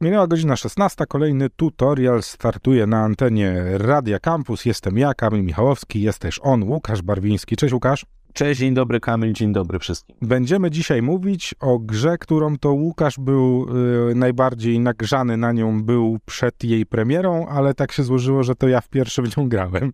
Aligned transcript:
Minęła 0.00 0.26
godzina 0.26 0.56
16, 0.56 1.06
kolejny 1.06 1.50
tutorial 1.50 2.22
startuje 2.22 2.86
na 2.86 2.98
antenie 3.02 3.64
Radia 3.78 4.18
Campus. 4.18 4.64
Jestem 4.64 4.98
ja, 4.98 5.14
Kamil 5.14 5.44
Michałowski, 5.44 6.02
jest 6.02 6.18
też 6.18 6.40
on, 6.42 6.62
Łukasz 6.62 7.02
Barwiński. 7.02 7.56
Cześć 7.56 7.74
Łukasz. 7.74 8.06
Cześć, 8.32 8.60
dzień 8.60 8.74
dobry 8.74 9.00
Kamil, 9.00 9.32
dzień 9.32 9.52
dobry 9.52 9.78
wszystkim. 9.78 10.16
Będziemy 10.22 10.70
dzisiaj 10.70 11.02
mówić 11.02 11.54
o 11.60 11.78
grze, 11.78 12.18
którą 12.18 12.58
to 12.58 12.72
Łukasz 12.72 13.18
był 13.18 13.66
y, 14.10 14.14
najbardziej 14.14 14.80
nagrzany 14.80 15.36
na 15.36 15.52
nią 15.52 15.82
był 15.82 16.18
przed 16.26 16.64
jej 16.64 16.86
premierą, 16.86 17.46
ale 17.46 17.74
tak 17.74 17.92
się 17.92 18.02
złożyło, 18.02 18.42
że 18.42 18.54
to 18.54 18.68
ja 18.68 18.80
w 18.80 18.88
pierwszy 18.88 19.22
w 19.22 19.36
nią 19.36 19.48
grałem. 19.48 19.92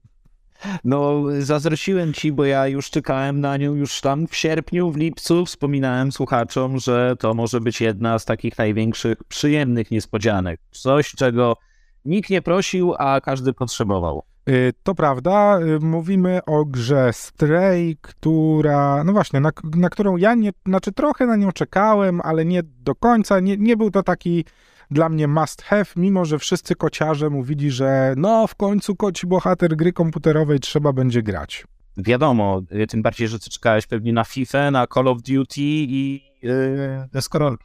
No, 0.85 1.23
zazdrościłem 1.39 2.13
ci, 2.13 2.33
bo 2.33 2.45
ja 2.45 2.69
już 2.69 2.91
czekałem 2.91 3.41
na 3.41 3.57
nią 3.57 3.75
już 3.75 4.01
tam 4.01 4.27
w 4.27 4.37
sierpniu, 4.37 4.91
w 4.91 4.97
lipcu. 4.97 5.47
Wspominałem 5.47 6.13
słuchaczom, 6.13 6.79
że 6.79 7.17
to 7.19 7.35
może 7.35 7.61
być 7.61 7.81
jedna 7.81 8.19
z 8.19 8.25
takich 8.25 8.59
największych, 8.59 9.25
przyjemnych 9.29 9.91
niespodzianek. 9.91 10.61
Coś, 10.71 11.11
czego 11.11 11.57
nikt 12.05 12.31
nie 12.31 12.43
prosił, 12.43 12.95
a 12.99 13.21
każdy 13.21 13.53
potrzebował. 13.53 14.23
Y, 14.49 14.73
to 14.83 14.95
prawda, 14.95 15.59
y, 15.61 15.81
mówimy 15.81 16.41
o 16.47 16.65
grze 16.65 17.13
Stray, 17.13 17.97
która, 18.01 19.05
no 19.05 19.13
właśnie, 19.13 19.41
na, 19.41 19.51
na 19.77 19.91
którą 19.91 20.17
ja 20.17 20.35
nie, 20.35 20.53
znaczy 20.67 20.93
trochę 20.93 21.27
na 21.27 21.37
nią 21.37 21.53
czekałem, 21.53 22.21
ale 22.25 22.45
nie 22.45 22.63
do 22.63 22.95
końca, 22.95 23.41
nie, 23.41 23.57
nie 23.57 23.77
był 23.77 23.91
to 23.91 24.03
taki 24.03 24.45
dla 24.91 25.09
mnie 25.09 25.29
must 25.29 25.63
have, 25.63 25.85
mimo 25.97 26.25
że 26.25 26.39
wszyscy 26.39 26.75
kociarze 26.75 27.31
mówili, 27.31 27.71
że 27.71 28.15
no 28.17 28.47
w 28.47 28.55
końcu 28.55 28.97
koci 28.97 29.27
bohater 29.27 29.77
gry 29.77 29.93
komputerowej 29.93 30.61
trzeba 30.61 30.93
będzie 30.93 31.23
grać. 31.23 31.65
Wiadomo, 31.97 32.63
tym 32.89 33.03
bardziej, 33.03 33.29
że 33.29 33.39
ty 33.39 33.51
czekałeś 33.51 33.87
pewnie 33.87 34.13
na 34.13 34.25
FIFA, 34.25 34.71
na 34.71 34.87
Call 34.87 35.09
of 35.09 35.23
Duty 35.23 35.61
i 35.61 36.23
yy, 36.43 37.09
deskorolki. 37.13 37.65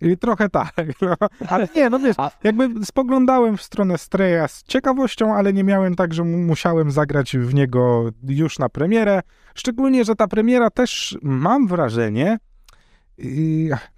I 0.00 0.16
trochę 0.16 0.48
tak, 0.48 0.74
no. 1.00 1.16
ale 1.48 1.68
nie, 1.76 1.90
no 1.90 1.98
wiesz, 1.98 2.16
jakby 2.44 2.84
spoglądałem 2.84 3.56
w 3.56 3.62
stronę 3.62 3.98
Straya 3.98 4.48
z 4.48 4.62
ciekawością, 4.62 5.34
ale 5.34 5.52
nie 5.52 5.64
miałem 5.64 5.94
tak, 5.94 6.14
że 6.14 6.24
musiałem 6.24 6.90
zagrać 6.90 7.36
w 7.36 7.54
niego 7.54 8.10
już 8.22 8.58
na 8.58 8.68
premierę, 8.68 9.20
szczególnie, 9.54 10.04
że 10.04 10.14
ta 10.14 10.28
premiera 10.28 10.70
też, 10.70 11.18
mam 11.22 11.66
wrażenie, 11.66 12.38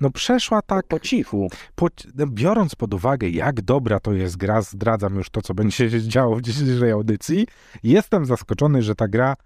no 0.01 0.11
przeszła 0.11 0.63
tak... 0.63 0.87
Po 0.87 1.01
cichu. 1.01 1.49
Po, 1.75 1.89
no, 2.15 2.27
biorąc 2.27 2.75
pod 2.75 2.95
uwagę, 2.95 3.29
jak 3.29 3.63
dobra 3.63 4.01
to 4.01 4.13
jest 4.13 4.37
gra, 4.37 4.63
zdradzam 4.63 5.15
już 5.15 5.31
to, 5.31 5.43
co 5.43 5.55
będzie 5.55 5.91
się 5.91 6.03
działo 6.03 6.37
w 6.37 6.43
dzisiejszej 6.43 6.91
audycji, 6.91 7.47
jestem 7.83 8.27
zaskoczony, 8.27 8.83
że 8.83 8.95
ta 8.95 9.09
gra 9.09 9.37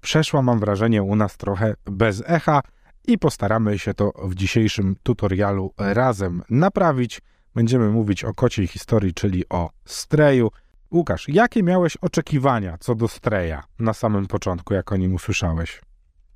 przeszła, 0.00 0.42
mam 0.42 0.58
wrażenie, 0.58 1.02
u 1.02 1.16
nas 1.16 1.36
trochę 1.36 1.74
bez 1.84 2.22
echa 2.26 2.60
i 3.06 3.18
postaramy 3.18 3.78
się 3.78 3.94
to 3.94 4.12
w 4.24 4.34
dzisiejszym 4.34 4.96
tutorialu 5.02 5.72
razem 5.78 6.42
naprawić. 6.50 7.20
Będziemy 7.54 7.90
mówić 7.90 8.24
o 8.24 8.34
kociej 8.34 8.66
historii, 8.66 9.14
czyli 9.14 9.48
o 9.48 9.70
Streju. 9.84 10.50
Łukasz, 10.92 11.28
jakie 11.28 11.62
miałeś 11.62 11.96
oczekiwania 11.96 12.78
co 12.80 12.94
do 12.94 13.08
Streja 13.08 13.62
na 13.78 13.94
samym 13.94 14.26
początku, 14.26 14.74
jak 14.74 14.92
o 14.92 14.96
nim 14.96 15.14
usłyszałeś? 15.14 15.80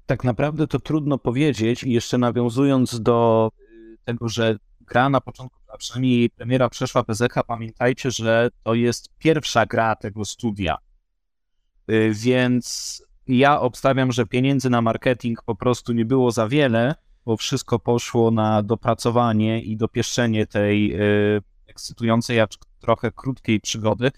Tak 0.07 0.25
naprawdę 0.25 0.67
to 0.67 0.79
trudno 0.79 1.19
powiedzieć 1.19 1.83
i 1.85 1.93
jeszcze 1.93 2.19
nawiązując 2.19 3.01
do 3.01 3.51
y, 3.61 3.97
tego, 4.05 4.29
że 4.29 4.57
gra 4.81 5.09
na 5.09 5.21
początku, 5.21 5.59
a 5.69 5.77
przynajmniej 5.77 6.31
premiera 6.31 6.69
przeszła 6.69 7.05
echa, 7.21 7.43
pamiętajcie, 7.43 8.11
że 8.11 8.51
to 8.63 8.75
jest 8.75 9.09
pierwsza 9.19 9.67
gra 9.67 9.97
tego 9.97 10.25
studia. 10.25 10.77
Y, 11.91 12.11
więc 12.15 13.03
ja 13.27 13.61
obstawiam, 13.61 14.13
że 14.13 14.27
pieniędzy 14.27 14.71
na 14.71 14.83
marketing 14.83 15.43
po 15.43 15.55
prostu 15.55 15.93
nie 15.93 16.05
było 16.05 16.31
za 16.31 16.49
wiele, 16.49 16.95
bo 17.25 17.37
wszystko 17.37 17.79
poszło 17.79 18.31
na 18.31 18.63
dopracowanie 18.63 19.63
i 19.63 19.77
dopieszczenie 19.77 20.47
tej 20.47 21.01
y, 21.37 21.43
ekscytującej, 21.67 22.41
acz 22.41 22.59
trochę 22.81 23.11
krótkiej 23.11 23.61
przygody, 23.61 24.11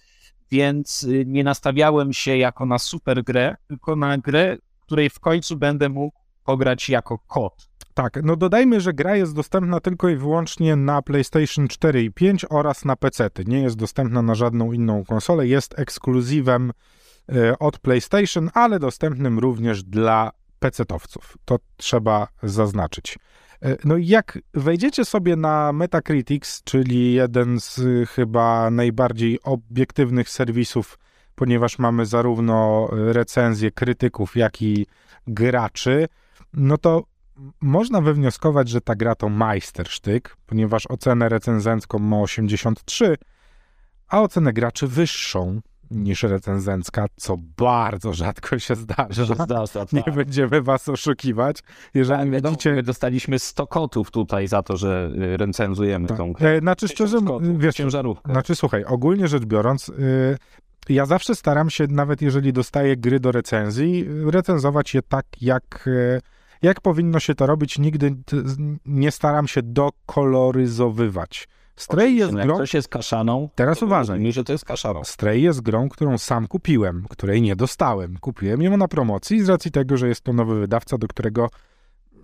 więc 0.50 1.06
nie 1.26 1.44
nastawiałem 1.44 2.12
się 2.12 2.36
jako 2.36 2.66
na 2.66 2.78
super 2.78 3.24
grę, 3.24 3.56
tylko 3.68 3.96
na 3.96 4.18
grę, 4.18 4.56
której 4.86 5.10
w 5.10 5.20
końcu 5.20 5.56
będę 5.56 5.88
mógł 5.88 6.18
pograć 6.44 6.88
jako 6.88 7.18
kod. 7.18 7.68
Tak, 7.94 8.18
no 8.22 8.36
dodajmy, 8.36 8.80
że 8.80 8.92
gra 8.92 9.16
jest 9.16 9.34
dostępna 9.34 9.80
tylko 9.80 10.08
i 10.08 10.16
wyłącznie 10.16 10.76
na 10.76 11.02
PlayStation 11.02 11.68
4 11.68 12.02
i 12.02 12.12
5 12.12 12.46
oraz 12.50 12.84
na 12.84 12.96
PC. 12.96 13.30
Nie 13.46 13.60
jest 13.60 13.76
dostępna 13.76 14.22
na 14.22 14.34
żadną 14.34 14.72
inną 14.72 15.04
konsolę, 15.04 15.46
jest 15.46 15.78
ekskluzywem 15.78 16.72
e, 17.32 17.58
od 17.58 17.78
PlayStation, 17.78 18.50
ale 18.54 18.78
dostępnym 18.78 19.38
również 19.38 19.84
dla 19.84 20.30
PC-towców. 20.60 21.36
To 21.44 21.58
trzeba 21.76 22.28
zaznaczyć. 22.42 23.18
E, 23.62 23.76
no 23.84 23.96
i 23.96 24.06
jak 24.06 24.38
wejdziecie 24.54 25.04
sobie 25.04 25.36
na 25.36 25.72
Metacritics, 25.72 26.62
czyli 26.64 27.12
jeden 27.12 27.60
z 27.60 27.80
chyba 28.10 28.70
najbardziej 28.70 29.42
obiektywnych 29.42 30.30
serwisów 30.30 30.98
ponieważ 31.36 31.78
mamy 31.78 32.06
zarówno 32.06 32.88
recenzje 32.92 33.70
krytyków, 33.70 34.36
jak 34.36 34.62
i 34.62 34.86
graczy, 35.26 36.08
no 36.52 36.78
to 36.78 37.04
można 37.60 38.00
wywnioskować, 38.00 38.68
że 38.68 38.80
ta 38.80 38.94
gra 38.94 39.14
to 39.14 39.28
majstersztyk, 39.28 40.36
ponieważ 40.46 40.86
ocenę 40.86 41.28
recenzencką 41.28 41.98
ma 41.98 42.20
83, 42.20 43.16
a 44.08 44.20
ocenę 44.20 44.52
graczy 44.52 44.86
wyższą 44.86 45.60
niż 45.90 46.22
recenzencka, 46.22 47.06
co 47.16 47.36
bardzo 47.56 48.12
rzadko 48.12 48.58
się 48.58 48.74
zdarza. 48.74 49.24
Zdarza, 49.34 49.86
Nie 49.92 50.02
tak. 50.02 50.14
będziemy 50.14 50.62
was 50.62 50.88
oszukiwać. 50.88 51.58
Jeżeli 51.94 52.32
tak, 52.32 52.42
widzicie... 52.42 52.72
My 52.72 52.82
dostaliśmy 52.82 53.38
100 53.38 53.66
kotów 53.66 54.10
tutaj 54.10 54.48
za 54.48 54.62
to, 54.62 54.76
że 54.76 55.10
y, 55.16 55.36
recenzujemy 55.36 56.08
tak. 56.08 56.16
tą 56.16 56.32
grę. 56.32 56.50
E, 56.50 56.60
znaczy 56.60 56.88
szczerze, 56.88 57.18
wiesz, 57.58 57.74
ciężarówkę. 57.74 58.32
Znaczy 58.32 58.54
słuchaj, 58.54 58.84
ogólnie 58.84 59.28
rzecz 59.28 59.44
biorąc, 59.44 59.88
y, 59.88 60.38
ja 60.90 61.06
zawsze 61.06 61.34
staram 61.34 61.70
się, 61.70 61.86
nawet 61.86 62.22
jeżeli 62.22 62.52
dostaję 62.52 62.96
gry 62.96 63.20
do 63.20 63.32
recenzji, 63.32 64.08
recenzować 64.30 64.94
je 64.94 65.02
tak, 65.02 65.26
jak, 65.40 65.88
e, 66.16 66.20
jak 66.62 66.80
powinno 66.80 67.20
się 67.20 67.34
to 67.34 67.46
robić. 67.46 67.78
Nigdy 67.78 68.16
nie 68.86 69.10
staram 69.10 69.48
się 69.48 69.62
dokoloryzowywać. 69.62 71.48
Stray 71.76 72.16
jest 72.16 72.32
grą... 72.32 72.46
Jak 72.46 72.56
coś 72.56 72.74
jest 72.74 72.88
kaszaną, 72.88 73.48
Teraz 73.54 73.82
uważaj. 73.82 74.20
Mi, 74.20 74.32
że 74.32 74.44
to 74.44 74.52
jest 74.52 74.64
kaszaną. 74.64 75.04
Stray 75.04 75.42
jest 75.42 75.60
grą, 75.60 75.88
którą 75.88 76.18
sam 76.18 76.48
kupiłem, 76.48 77.04
której 77.10 77.42
nie 77.42 77.56
dostałem. 77.56 78.16
Kupiłem 78.20 78.62
ją 78.62 78.76
na 78.76 78.88
promocji 78.88 79.44
z 79.44 79.48
racji 79.48 79.70
tego, 79.70 79.96
że 79.96 80.08
jest 80.08 80.20
to 80.20 80.32
nowy 80.32 80.60
wydawca, 80.60 80.98
do 80.98 81.08
którego 81.08 81.48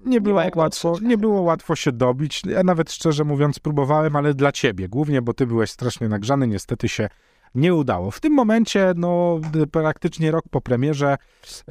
nie 0.04 0.20
było, 0.20 0.42
nie 0.44 0.50
łatwo, 0.54 0.96
nie 1.02 1.18
było 1.18 1.40
łatwo 1.40 1.76
się 1.76 1.92
dobić. 1.92 2.42
Ja 2.46 2.62
nawet 2.62 2.92
szczerze 2.92 3.24
mówiąc 3.24 3.58
próbowałem, 3.58 4.16
ale 4.16 4.34
dla 4.34 4.52
ciebie 4.52 4.88
głównie, 4.88 5.22
bo 5.22 5.34
ty 5.34 5.46
byłeś 5.46 5.70
strasznie 5.70 6.08
nagrzany. 6.08 6.46
Niestety 6.46 6.88
się 6.88 7.08
nie 7.54 7.74
udało. 7.74 8.10
W 8.10 8.20
tym 8.20 8.32
momencie, 8.32 8.92
no, 8.96 9.40
praktycznie 9.72 10.30
rok 10.30 10.44
po 10.50 10.60
premierze, 10.60 11.16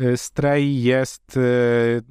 y, 0.01 0.17
Stray 0.17 0.83
jest, 0.83 1.37
y, 1.37 2.01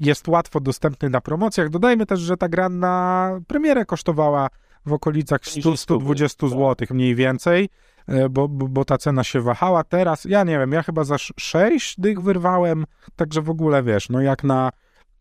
jest 0.00 0.28
łatwo 0.28 0.60
dostępny 0.60 1.10
na 1.10 1.20
promocjach. 1.20 1.68
Dodajmy 1.68 2.06
też, 2.06 2.20
że 2.20 2.36
ta 2.36 2.48
gra 2.48 2.68
na 2.68 3.30
premierę 3.46 3.84
kosztowała 3.84 4.48
w 4.86 4.92
okolicach 4.92 5.40
100-120 5.40 6.48
zł 6.48 6.86
mniej 6.90 7.14
więcej, 7.14 7.68
y, 8.08 8.28
bo, 8.28 8.48
bo, 8.48 8.68
bo, 8.68 8.84
ta 8.84 8.98
cena 8.98 9.24
się 9.24 9.40
wahała. 9.40 9.84
Teraz, 9.84 10.24
ja 10.24 10.44
nie 10.44 10.58
wiem, 10.58 10.72
ja 10.72 10.82
chyba 10.82 11.04
za 11.04 11.18
6 11.18 12.00
dych 12.00 12.20
wyrwałem, 12.20 12.86
także 13.16 13.42
w 13.42 13.50
ogóle 13.50 13.82
wiesz, 13.82 14.08
no 14.08 14.20
jak 14.20 14.44
na 14.44 14.72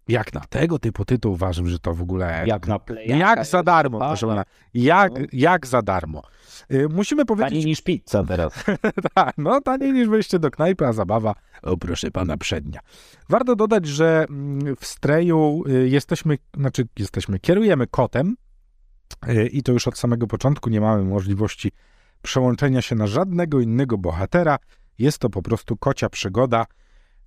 jak 0.09 0.33
na 0.33 0.39
tego 0.39 0.79
typu 0.79 1.05
tytuł 1.05 1.33
uważam, 1.33 1.67
że 1.67 1.79
to 1.79 1.93
w 1.93 2.01
ogóle... 2.01 2.43
Jak 2.45 2.67
na 2.67 2.79
playa. 2.79 3.19
Jak 3.19 3.45
za 3.45 3.63
darmo, 3.63 3.99
proszę 3.99 4.27
pana. 4.27 4.43
Jak, 4.73 5.11
no. 5.19 5.25
jak 5.31 5.67
za 5.67 5.81
darmo. 5.81 6.21
Musimy 6.89 7.25
powiedzieć... 7.25 7.49
Taniej 7.49 7.65
niż 7.65 7.81
pizza 7.81 8.23
teraz. 8.23 8.65
tak, 9.15 9.33
no 9.37 9.61
taniej 9.61 9.93
niż 9.93 10.09
wejście 10.09 10.39
do 10.39 10.51
knajpy, 10.51 10.87
a 10.87 10.93
zabawa, 10.93 11.35
o 11.61 11.77
proszę 11.77 12.11
pana, 12.11 12.37
przednia. 12.37 12.79
Warto 13.29 13.55
dodać, 13.55 13.87
że 13.87 14.25
mm, 14.29 14.75
w 14.75 14.85
Streju 14.85 15.63
y, 15.67 15.89
jesteśmy, 15.89 16.37
znaczy 16.57 16.87
jesteśmy, 16.99 17.39
kierujemy 17.39 17.87
kotem 17.87 18.35
y, 19.27 19.47
i 19.47 19.63
to 19.63 19.71
już 19.71 19.87
od 19.87 19.97
samego 19.97 20.27
początku 20.27 20.69
nie 20.69 20.81
mamy 20.81 21.03
możliwości 21.03 21.71
przełączenia 22.21 22.81
się 22.81 22.95
na 22.95 23.07
żadnego 23.07 23.59
innego 23.59 23.97
bohatera. 23.97 24.59
Jest 24.97 25.19
to 25.19 25.29
po 25.29 25.41
prostu 25.41 25.77
kocia 25.77 26.09
przygoda, 26.09 26.65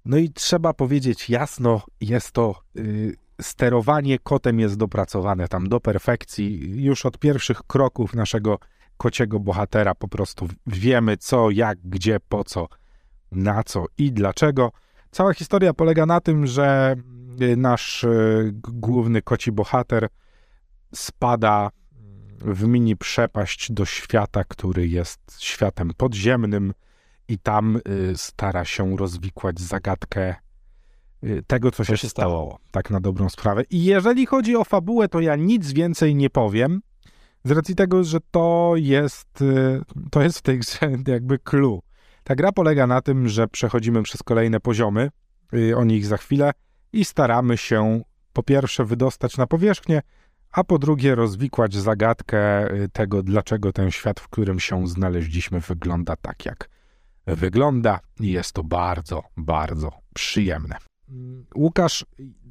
no 0.05 0.17
i 0.17 0.31
trzeba 0.31 0.73
powiedzieć 0.73 1.31
jasno, 1.31 1.83
jest 2.01 2.33
to 2.33 2.63
y, 2.77 3.17
sterowanie 3.41 4.19
kotem 4.19 4.61
jest 4.61 4.77
dopracowane 4.77 5.49
tam 5.49 5.69
do 5.69 5.81
perfekcji. 5.81 6.83
Już 6.85 7.07
od 7.07 7.19
pierwszych 7.19 7.63
kroków 7.63 8.15
naszego 8.15 8.59
kociego 8.97 9.41
bohatera 9.41 9.95
po 9.95 10.09
prostu 10.09 10.49
wiemy 10.67 11.17
co, 11.17 11.51
jak, 11.51 11.79
gdzie, 11.85 12.21
po 12.29 12.45
co, 12.45 12.69
na 13.33 13.65
co 13.65 13.87
i 13.99 14.13
dlaczego. 14.13 14.73
Cała 15.11 15.35
historia 15.35 15.75
polega 15.75 16.07
na 16.07 16.21
tym, 16.21 16.47
że 16.47 16.97
y, 17.43 17.57
nasz 17.57 18.05
y, 18.05 18.53
główny 18.55 19.23
koci 19.23 19.53
bohater 19.53 20.09
spada 20.95 21.71
w 22.39 22.67
mini 22.67 22.97
przepaść 22.97 23.73
do 23.73 23.85
świata, 23.85 24.45
który 24.45 24.89
jest 24.89 25.21
światem 25.39 25.91
podziemnym 25.97 26.73
i 27.33 27.39
tam 27.39 27.77
y, 27.77 28.17
stara 28.17 28.65
się 28.65 28.97
rozwikłać 28.97 29.61
zagadkę 29.61 30.35
y, 31.25 31.43
tego, 31.47 31.71
co, 31.71 31.85
się, 31.85 31.97
się 31.97 32.09
stało. 32.09 32.59
Tak 32.71 32.91
na 32.91 33.01
dobrą 33.01 33.29
sprawę. 33.29 33.63
I 33.71 33.85
jeżeli 33.85 34.27
chodzi 34.27 34.57
o 34.57 34.65
fabułę, 34.65 35.09
to 35.09 35.21
ja 35.21 35.37
nic 35.37 35.73
więcej 35.73 36.15
nie 36.15 36.31
powiem, 36.31 36.83
z 37.45 37.51
racji 37.51 37.75
tego, 37.75 38.05
że 38.05 38.19
to 38.31 38.73
jest, 38.77 39.43
y, 39.43 39.81
to 40.11 40.23
jest 40.23 40.39
w 40.39 40.43
tej 40.43 40.59
grze 40.59 40.79
jakby 41.07 41.39
clue. 41.39 41.83
Ta 42.25 42.35
gra 42.35 42.53
polega 42.53 42.87
na 42.87 43.01
tym, 43.01 43.29
że 43.29 43.49
przechodzimy 43.49 44.03
przez 44.03 44.23
kolejne 44.23 44.61
poziomy, 44.61 45.11
o 45.77 45.85
nich 45.85 46.07
za 46.07 46.17
chwilę, 46.17 46.53
i 46.93 47.05
staramy 47.05 47.57
się 47.57 48.03
po 48.33 48.43
pierwsze 48.43 48.85
wydostać 48.85 49.37
na 49.37 49.47
powierzchnię, 49.47 50.03
a 50.53 50.65
po 50.65 50.79
drugie 50.79 51.15
rozwikłać 51.15 51.75
zagadkę 51.75 52.69
tego, 52.93 53.23
dlaczego 53.23 53.73
ten 53.73 53.91
świat, 53.91 54.21
w 54.21 54.29
którym 54.29 54.61
się 54.61 54.89
znaleźliśmy, 54.89 55.61
wygląda 55.61 56.17
tak, 56.17 56.47
jak 56.47 56.69
wygląda. 57.27 58.01
I 58.21 58.33
jest 58.33 58.53
to 58.53 58.65
bardzo, 58.65 59.23
bardzo 59.37 59.91
przyjemne. 60.15 60.77
Łukasz, 61.55 62.07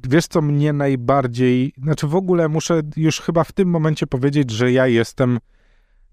wiesz 0.08 0.26
co 0.26 0.42
mnie 0.42 0.72
najbardziej, 0.72 1.72
znaczy 1.78 2.06
w 2.06 2.14
ogóle 2.14 2.48
muszę 2.48 2.80
już 2.96 3.20
chyba 3.20 3.44
w 3.44 3.52
tym 3.52 3.68
momencie 3.68 4.06
powiedzieć, 4.06 4.50
że 4.50 4.72
ja 4.72 4.86
jestem 4.86 5.38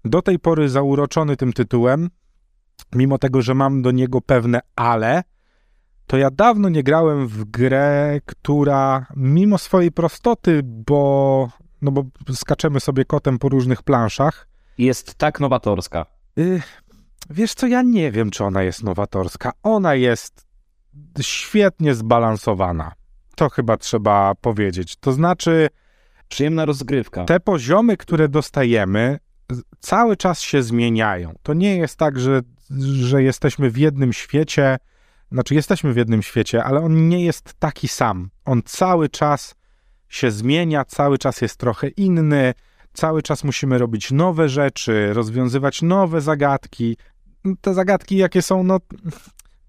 do 0.04 0.22
tej 0.22 0.38
pory 0.38 0.68
zauroczony 0.68 1.36
tym 1.36 1.52
tytułem, 1.52 2.10
mimo 2.94 3.18
tego, 3.18 3.42
że 3.42 3.54
mam 3.54 3.82
do 3.82 3.90
niego 3.90 4.20
pewne 4.20 4.60
ale, 4.76 5.22
to 6.06 6.16
ja 6.16 6.30
dawno 6.30 6.68
nie 6.68 6.82
grałem 6.82 7.28
w 7.28 7.44
grę, 7.44 8.20
która 8.26 9.06
mimo 9.16 9.58
swojej 9.58 9.92
prostoty, 9.92 10.60
bo, 10.64 11.48
no 11.82 11.90
bo 11.90 12.04
skaczemy 12.32 12.80
sobie 12.80 13.04
kotem 13.04 13.38
po 13.38 13.48
różnych 13.48 13.82
planszach. 13.82 14.48
Jest 14.78 15.14
tak 15.14 15.40
nowatorska. 15.40 16.06
Y, 16.38 16.62
wiesz 17.30 17.54
co, 17.54 17.66
ja 17.66 17.82
nie 17.82 18.12
wiem, 18.12 18.30
czy 18.30 18.44
ona 18.44 18.62
jest 18.62 18.82
nowatorska. 18.82 19.52
Ona 19.62 19.94
jest 19.94 20.46
świetnie 21.20 21.94
zbalansowana. 21.94 22.92
To 23.36 23.48
chyba 23.48 23.76
trzeba 23.76 24.34
powiedzieć. 24.34 24.96
To 24.96 25.12
znaczy. 25.12 25.68
Przyjemna 26.28 26.64
rozgrywka. 26.64 27.24
Te 27.24 27.40
poziomy, 27.40 27.96
które 27.96 28.28
dostajemy, 28.28 29.18
cały 29.80 30.16
czas 30.16 30.40
się 30.40 30.62
zmieniają. 30.62 31.34
To 31.42 31.54
nie 31.54 31.76
jest 31.76 31.96
tak, 31.96 32.18
że, 32.18 32.40
że 32.80 33.22
jesteśmy 33.22 33.70
w 33.70 33.76
jednym 33.76 34.12
świecie, 34.12 34.78
znaczy 35.32 35.54
jesteśmy 35.54 35.92
w 35.92 35.96
jednym 35.96 36.22
świecie, 36.22 36.64
ale 36.64 36.80
on 36.80 37.08
nie 37.08 37.24
jest 37.24 37.54
taki 37.58 37.88
sam. 37.88 38.30
On 38.44 38.62
cały 38.64 39.08
czas 39.08 39.54
się 40.08 40.30
zmienia, 40.30 40.84
cały 40.84 41.18
czas 41.18 41.40
jest 41.40 41.56
trochę 41.56 41.88
inny, 41.88 42.54
cały 42.92 43.22
czas 43.22 43.44
musimy 43.44 43.78
robić 43.78 44.12
nowe 44.12 44.48
rzeczy, 44.48 45.14
rozwiązywać 45.14 45.82
nowe 45.82 46.20
zagadki. 46.20 46.96
Te 47.60 47.74
zagadki, 47.74 48.16
jakie 48.16 48.42
są, 48.42 48.62
no 48.62 48.78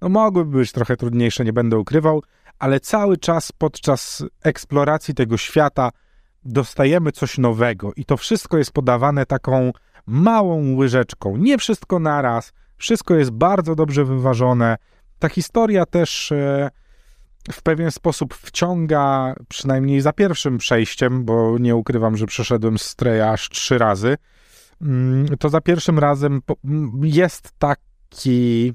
no 0.02 0.10
mogłyby 0.10 0.58
być 0.58 0.72
trochę 0.72 0.98
trudniejsze, 0.98 1.46
nie 1.46 1.54
będę 1.54 1.78
ukrywał, 1.78 2.24
ale 2.60 2.80
cały 2.80 3.18
czas 3.18 3.52
podczas 3.52 4.24
eksploracji 4.44 5.14
tego 5.14 5.38
świata 5.38 5.90
dostajemy 6.44 7.12
coś 7.12 7.38
nowego 7.38 7.92
i 7.96 8.06
to 8.06 8.18
wszystko 8.18 8.58
jest 8.58 8.72
podawane 8.72 9.26
taką 9.26 9.72
małą 10.06 10.76
łyżeczką. 10.76 11.38
Nie 11.38 11.58
wszystko 11.58 12.00
naraz, 12.00 12.54
wszystko 12.78 13.16
jest 13.16 13.32
bardzo 13.32 13.76
dobrze 13.76 14.06
wyważone. 14.06 14.78
Ta 15.20 15.30
historia 15.30 15.86
też 15.86 16.32
e, 16.32 16.70
w 17.52 17.62
pewien 17.62 17.92
sposób 17.92 18.34
wciąga, 18.34 19.36
przynajmniej 19.48 20.02
za 20.02 20.14
pierwszym 20.14 20.58
przejściem, 20.58 21.26
bo 21.26 21.58
nie 21.60 21.76
ukrywam, 21.76 22.18
że 22.18 22.26
przeszedłem 22.26 22.78
Stray 22.78 23.22
aż 23.22 23.50
trzy 23.50 23.78
razy. 23.78 24.18
Mm, 24.82 25.38
to 25.38 25.50
za 25.50 25.62
pierwszym 25.62 26.00
razem 26.00 26.42
jest 27.04 27.52
taki 27.60 28.74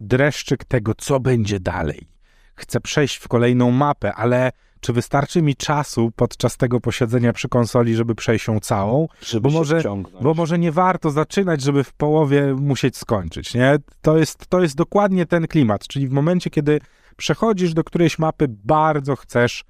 dreszczyk 0.00 0.64
tego, 0.64 0.94
co 0.94 1.20
będzie 1.20 1.60
dalej. 1.60 2.08
Chcę 2.54 2.80
przejść 2.80 3.16
w 3.16 3.28
kolejną 3.28 3.70
mapę, 3.70 4.14
ale 4.14 4.52
czy 4.80 4.92
wystarczy 4.92 5.42
mi 5.42 5.56
czasu 5.56 6.12
podczas 6.16 6.56
tego 6.56 6.80
posiedzenia 6.80 7.32
przy 7.32 7.48
konsoli, 7.48 7.94
żeby 7.94 8.14
przejść 8.14 8.48
ją 8.48 8.60
całą? 8.60 9.08
Żeby 9.22 9.40
bo, 9.40 9.50
może, 9.50 9.82
bo 10.20 10.34
może 10.34 10.58
nie 10.58 10.72
warto 10.72 11.10
zaczynać, 11.10 11.62
żeby 11.62 11.84
w 11.84 11.92
połowie 11.92 12.54
musieć 12.54 12.96
skończyć, 12.96 13.54
nie? 13.54 13.76
To 14.02 14.18
jest, 14.18 14.46
to 14.46 14.60
jest 14.60 14.76
dokładnie 14.76 15.26
ten 15.26 15.46
klimat, 15.46 15.86
czyli 15.86 16.08
w 16.08 16.12
momencie, 16.12 16.50
kiedy 16.50 16.80
przechodzisz 17.16 17.74
do 17.74 17.84
którejś 17.84 18.18
mapy, 18.18 18.46
bardzo 18.48 19.16
chcesz, 19.16 19.64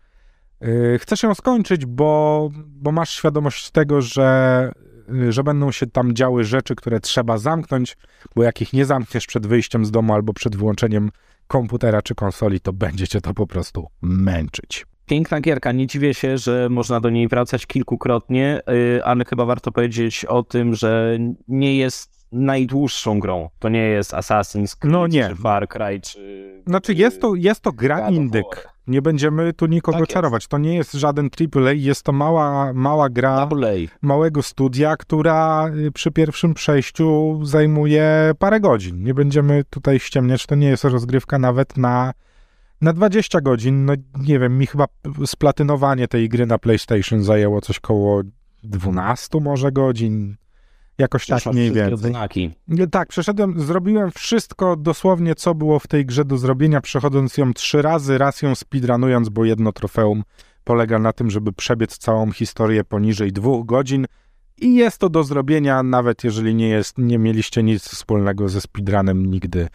yy, 0.61 0.99
chcesz 0.99 1.23
ją 1.23 1.35
skończyć, 1.35 1.87
bo, 1.87 2.50
bo 2.67 2.93
masz 2.93 3.11
świadomość 3.11 3.71
tego, 3.71 4.00
że 4.00 4.73
Y, 5.15 5.33
że 5.33 5.44
będą 5.44 5.73
się 5.73 5.87
tam 5.87 6.15
działy 6.15 6.44
rzeczy, 6.44 6.75
które 6.75 7.00
trzeba 7.00 7.39
zamknąć, 7.39 7.97
bo 8.37 8.43
jak 8.43 8.62
ich 8.62 8.73
nie 8.73 8.85
zamkniesz 8.85 9.27
przed 9.27 9.47
wyjściem 9.47 9.85
z 9.85 9.91
domu 9.91 10.15
albo 10.15 10.33
przed 10.33 10.56
wyłączeniem 10.56 11.11
komputera 11.47 12.03
czy 12.03 12.15
konsoli, 12.15 12.61
to 12.61 12.73
będzie 12.73 13.09
cię 13.09 13.21
to 13.21 13.35
po 13.35 13.47
prostu 13.47 13.87
męczyć. 14.03 14.87
Piękna 15.06 15.41
gierka, 15.41 15.73
nie 15.73 15.87
dziwię 15.87 16.15
się, 16.15 16.39
że 16.39 16.69
można 16.71 17.00
do 17.00 17.11
niej 17.11 17.29
wracać 17.29 17.67
kilkukrotnie, 17.67 18.61
y, 18.97 19.05
ale 19.05 19.25
chyba 19.25 19.44
warto 19.44 19.73
powiedzieć 19.73 20.25
o 20.25 20.43
tym, 20.43 20.75
że 20.75 21.19
nie 21.49 21.77
jest 21.77 22.21
najdłuższą 22.32 23.20
grą. 23.20 23.49
To 23.58 23.69
nie 23.69 23.82
jest 23.82 24.12
Assassin's 24.12 24.76
Creed, 24.76 24.93
no 24.93 25.06
nie. 25.06 25.29
czy 25.29 25.34
Far 25.34 25.69
Cry, 25.69 26.00
czy... 26.00 26.62
Znaczy 26.67 26.94
jest 26.94 27.20
to, 27.20 27.34
jest 27.34 27.61
to 27.61 27.73
gra 27.73 28.11
indyk. 28.11 28.73
Nie 28.87 29.02
będziemy 29.02 29.52
tu 29.52 29.67
nikogo 29.67 29.99
tak 29.99 30.08
czarować. 30.08 30.46
To 30.46 30.58
nie 30.58 30.75
jest 30.75 30.93
żaden 30.93 31.31
AAA, 31.56 31.73
jest 31.73 32.02
to 32.02 32.12
mała, 32.12 32.73
mała 32.73 33.11
gra 33.11 33.49
małego 34.02 34.43
studia, 34.43 34.96
która 34.96 35.69
y, 35.87 35.93
przy 35.93 36.11
pierwszym 36.11 36.55
przejściu 36.55 37.40
zajmuje 37.43 38.32
parę 38.38 38.61
godzin. 38.61 39.02
Nie 39.02 39.14
będziemy 39.14 39.64
tutaj 39.70 40.00
ściemniać, 40.00 40.46
to 40.46 40.55
nie 40.55 40.69
jest 40.69 40.84
rozgrywka 40.84 41.38
nawet 41.38 41.76
na, 41.76 42.12
na 42.81 42.93
20 42.93 43.40
godzin. 43.40 43.84
No 43.84 43.93
nie 44.19 44.38
wiem, 44.38 44.58
mi 44.58 44.67
chyba 44.67 44.84
splatynowanie 45.26 46.08
tej 46.08 46.29
gry 46.29 46.46
na 46.46 46.58
PlayStation 46.58 47.23
zajęło 47.23 47.61
coś 47.61 47.81
koło 47.81 48.23
12 48.62 49.40
może 49.40 49.73
godzin. 49.73 50.37
Jakoś 51.02 51.26
tak 51.26 51.46
mniej 51.46 51.72
więcej. 51.72 52.10
Znaki. 52.10 52.50
Tak, 52.90 53.08
przeszedłem, 53.08 53.60
zrobiłem 53.60 54.10
wszystko 54.10 54.76
dosłownie, 54.76 55.34
co 55.34 55.54
było 55.54 55.78
w 55.78 55.87
tej 55.87 56.06
grze 56.06 56.25
do 56.25 56.38
zrobienia, 56.38 56.81
przechodząc 56.81 57.37
ją 57.37 57.52
trzy 57.52 57.82
razy, 57.82 58.19
raz 58.19 58.43
ją 58.43 58.54
speedrunując, 58.54 59.28
bo 59.28 59.44
jedno 59.44 59.72
trofeum 59.72 60.22
polega 60.64 60.99
na 60.99 61.12
tym, 61.12 61.31
żeby 61.31 61.52
przebiec 61.52 61.99
całą 61.99 62.32
historię 62.32 62.84
poniżej 62.84 63.32
dwóch 63.32 63.66
godzin 63.66 64.06
i 64.58 64.75
jest 64.75 64.99
to 64.99 65.08
do 65.08 65.25
zrobienia, 65.25 65.82
nawet 65.82 66.25
jeżeli 66.25 66.54
nie, 66.54 66.69
jest, 66.69 66.99
nie 66.99 67.19
mieliście 67.19 67.62
nic 67.62 67.88
wspólnego 67.88 68.48
ze 68.48 68.60
speedrunem 68.60 69.26
nigdy 69.26 69.69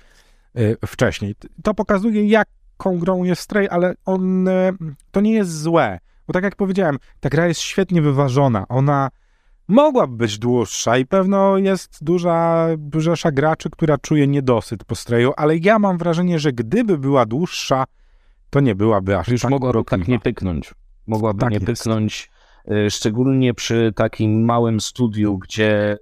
y, 0.57 0.77
wcześniej. 0.85 1.35
To 1.63 1.73
pokazuje, 1.73 2.27
jaką 2.27 2.99
grą 2.99 3.23
jest 3.23 3.41
Stray, 3.41 3.67
ale 3.69 3.95
on, 4.05 4.47
y, 4.47 4.73
to 5.11 5.21
nie 5.21 5.33
jest 5.33 5.61
złe, 5.61 5.99
bo 6.27 6.33
tak 6.33 6.43
jak 6.43 6.55
powiedziałem, 6.55 6.97
ta 7.19 7.29
gra 7.29 7.47
jest 7.47 7.61
świetnie 7.61 8.01
wyważona, 8.01 8.67
ona 8.67 9.09
mogłaby 9.67 10.17
być 10.17 10.39
dłuższa 10.39 10.97
i 10.97 11.05
pewno 11.05 11.57
jest 11.57 12.03
duża 12.03 12.67
rzesza 12.97 13.31
graczy, 13.31 13.69
która 13.69 13.97
czuje 13.97 14.27
niedosyt 14.27 14.83
po 14.83 14.95
streju, 14.95 15.33
ale 15.37 15.57
ja 15.57 15.79
mam 15.79 15.97
wrażenie, 15.97 16.39
że 16.39 16.53
gdyby 16.53 16.97
była 16.97 17.25
dłuższa, 17.25 17.83
to 18.49 18.59
nie 18.59 18.75
byłaby 18.75 19.17
aż 19.17 19.27
Już 19.27 19.41
tak 19.41 19.51
mogłaby 19.51 19.83
tak 19.83 20.07
nie 20.07 20.19
pyknąć. 20.19 20.73
Mogłaby 21.07 21.39
tak 21.39 21.49
nie 21.51 21.55
jest. 21.55 21.65
pyknąć, 21.65 22.29
y, 22.71 22.91
szczególnie 22.91 23.53
przy 23.53 23.93
takim 23.95 24.45
małym 24.45 24.81
studiu, 24.81 25.37
gdzie 25.37 25.93
y, 25.93 25.97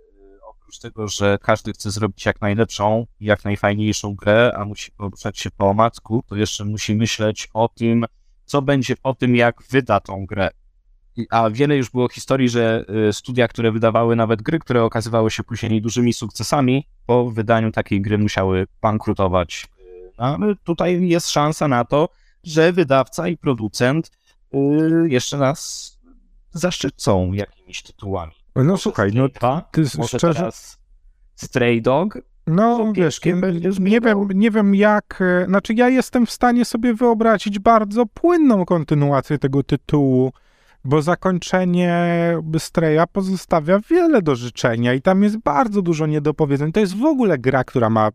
oprócz 0.50 0.80
tego, 0.80 1.08
że 1.08 1.38
każdy 1.42 1.74
chce 1.74 1.92
zrobić 1.92 2.26
jak 2.26 2.42
najlepszą, 2.42 3.06
jak 3.20 3.46
najfajniejszą 3.46 4.16
grę, 4.16 4.52
a 4.58 4.66
musi 4.66 4.92
poruszać 4.92 5.40
się 5.40 5.52
po 5.52 5.70
omacku, 5.70 6.24
to 6.28 6.36
jeszcze 6.36 6.66
musi 6.66 6.96
myśleć 6.96 7.50
o 7.54 7.68
tym, 7.68 8.06
co 8.46 8.62
będzie 8.62 8.96
po 8.96 9.14
tym, 9.14 9.36
jak 9.36 9.64
wyda 9.70 10.00
tą 10.00 10.26
grę 10.26 10.50
a 11.30 11.50
wiele 11.50 11.78
już 11.78 11.90
było 11.90 12.10
historii, 12.10 12.50
że 12.50 12.86
y, 13.10 13.14
studia, 13.14 13.48
które 13.48 13.72
wydawały 13.72 14.16
nawet 14.16 14.42
gry, 14.42 14.60
które 14.60 14.84
okazywały 14.84 15.32
się 15.32 15.44
później 15.44 15.82
dużymi 15.82 16.14
sukcesami, 16.14 16.88
po 17.06 17.32
wydaniu 17.32 17.72
takiej 17.72 18.02
gry 18.02 18.18
musiały 18.18 18.68
bankrutować. 18.82 19.68
No, 20.20 20.26
ale 20.26 20.56
tutaj 20.64 21.08
jest 21.08 21.30
szansa 21.30 21.68
na 21.68 21.86
to, 21.86 22.10
że 22.44 22.74
wydawca 22.74 23.28
i 23.28 23.38
producent 23.38 24.12
y, 24.54 24.58
jeszcze 25.10 25.38
nas 25.38 25.92
zaszczycą 26.52 27.34
jakimiś 27.34 27.84
tytułami. 27.84 28.34
No 28.56 28.64
może 28.64 28.82
słuchaj, 28.82 29.12
no 29.14 29.30
ty 29.72 29.86
szczerze... 30.08 30.50
Stray 31.36 31.82
Dog, 31.82 32.18
no, 32.48 32.94
wiesz, 32.94 33.26
nie, 33.26 33.34
nie, 33.80 34.02
wiem, 34.02 34.28
nie 34.34 34.52
wiem 34.52 34.76
jak, 34.76 35.22
e, 35.22 35.46
znaczy 35.46 35.74
ja 35.74 35.90
jestem 35.90 36.26
w 36.26 36.32
stanie 36.32 36.66
sobie 36.66 36.94
wyobrazić 36.94 37.60
bardzo 37.60 38.06
płynną 38.06 38.66
kontynuację 38.66 39.38
tego 39.38 39.64
tytułu, 39.64 40.34
bo 40.86 41.02
zakończenie 41.02 42.08
Streya 42.60 43.08
pozostawia 43.12 43.80
wiele 43.90 44.22
do 44.22 44.36
życzenia 44.36 44.94
i 44.94 45.02
tam 45.02 45.24
jest 45.24 45.38
bardzo 45.38 45.82
dużo 45.82 46.06
niedopowiedzeń. 46.06 46.72
To 46.72 46.80
jest 46.80 46.98
w 46.98 47.06
ogóle 47.06 47.38
gra, 47.38 47.64
która 47.64 47.90
ma 47.90 48.12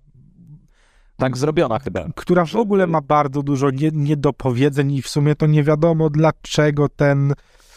tak 1.17 1.37
zrobiona 1.37 1.79
chyba. 1.79 2.07
Która 2.15 2.45
w 2.45 2.57
ogóle 2.57 2.87
ma 2.87 3.01
bardzo 3.01 3.43
dużo 3.43 3.71
nie, 3.71 3.91
niedopowiedzeń 3.93 4.93
i 4.93 5.03
w 5.03 5.09
sumie 5.09 5.35
to 5.35 5.47
nie 5.47 5.63
wiadomo 5.63 6.11
dlaczego 6.11 6.89
ten, 6.89 7.35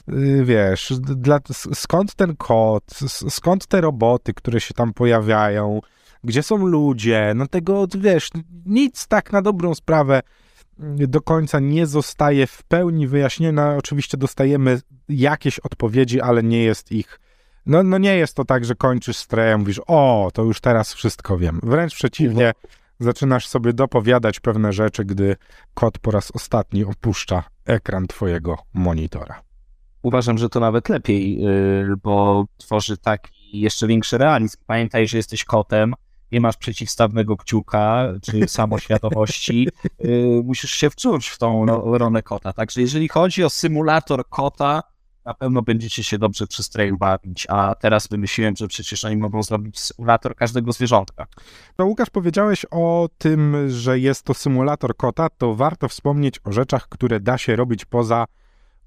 y, 0.10 0.46
wiesz, 0.46 0.94
dla, 1.00 1.40
skąd 1.74 2.16
ten 2.16 2.36
kod, 2.36 2.84
skąd 3.30 3.68
te 3.68 3.82
roboty, 3.82 4.34
które 4.34 4.62
się 4.62 4.74
tam 4.74 4.94
pojawiają, 4.94 5.80
gdzie 6.24 6.44
są 6.44 6.58
ludzie, 6.58 7.34
no 7.36 7.48
tego, 7.48 7.88
wiesz, 7.98 8.30
nic 8.66 9.08
tak 9.08 9.32
na 9.32 9.42
dobrą 9.42 9.76
sprawę 9.76 10.22
do 11.08 11.22
końca 11.22 11.60
nie 11.60 11.88
zostaje 11.88 12.48
w 12.48 12.64
pełni 12.64 13.08
wyjaśniona. 13.08 13.76
Oczywiście 13.78 14.18
dostajemy 14.18 14.82
jakieś 15.10 15.60
odpowiedzi, 15.60 16.22
ale 16.22 16.44
nie 16.44 16.64
jest 16.64 16.92
ich 16.92 17.20
No, 17.66 17.84
no 17.84 17.98
nie 17.98 18.16
jest 18.16 18.36
to 18.36 18.46
tak, 18.46 18.66
że 18.66 18.76
kończysz 18.76 19.18
streję, 19.18 19.58
mówisz, 19.58 19.82
o, 19.88 20.30
to 20.34 20.44
już 20.44 20.62
teraz 20.62 20.94
wszystko 20.94 21.38
wiem. 21.38 21.60
Wręcz 21.64 21.96
przeciwnie, 21.96 22.52
zaczynasz 23.00 23.48
sobie 23.48 23.74
dopowiadać 23.74 24.40
pewne 24.40 24.74
rzeczy, 24.74 25.06
gdy 25.06 25.36
kot 25.74 26.00
po 26.00 26.12
raz 26.12 26.32
ostatni 26.32 26.84
opuszcza 26.84 27.44
ekran 27.66 28.08
twojego 28.08 28.58
monitora. 28.74 29.42
Uważam, 30.02 30.38
że 30.38 30.50
to 30.50 30.60
nawet 30.60 30.90
lepiej, 30.90 31.42
yy, 31.42 31.96
bo 32.04 32.46
tworzy 32.58 32.98
taki 32.98 33.62
jeszcze 33.62 33.88
większy 33.88 34.18
realizm. 34.18 34.58
Pamiętaj, 34.68 35.08
że 35.08 35.18
jesteś 35.18 35.44
kotem, 35.44 35.94
nie 36.34 36.42
masz 36.42 36.58
przeciwstawnego 36.58 37.38
kciuka 37.38 38.08
czy 38.22 38.48
samoświadomości, 38.48 39.70
yy, 40.00 40.42
musisz 40.44 40.72
się 40.72 40.90
wczuć 40.90 41.28
w 41.28 41.38
tą 41.38 41.66
rolę 41.98 42.24
kota. 42.24 42.54
Także 42.54 42.82
jeżeli 42.82 43.08
chodzi 43.08 43.44
o 43.44 43.50
symulator 43.50 44.30
kota, 44.30 44.84
na 45.26 45.34
pewno 45.34 45.62
będziecie 45.62 46.04
się 46.04 46.18
dobrze 46.18 46.48
przy 46.48 46.64
streju 46.64 46.98
bawić, 46.98 47.48
a 47.50 47.76
teraz 47.76 48.08
wymyśliłem, 48.08 48.56
że 48.56 48.68
przecież 48.68 49.06
oni 49.06 49.18
mogą 49.18 49.44
zrobić 49.44 49.80
symulator 49.80 50.36
każdego 50.36 50.72
zwierzątka. 50.72 51.28
No 51.78 51.86
Łukasz, 51.86 52.10
powiedziałeś 52.10 52.66
o 52.72 53.10
tym, 53.18 53.70
że 53.70 54.00
jest 54.00 54.24
to 54.24 54.34
symulator 54.34 54.98
kota, 54.98 55.30
to 55.30 55.56
warto 55.56 55.88
wspomnieć 55.88 56.40
o 56.44 56.52
rzeczach, 56.52 56.90
które 56.90 57.20
da 57.20 57.38
się 57.38 57.56
robić 57.56 57.86
poza 57.86 58.26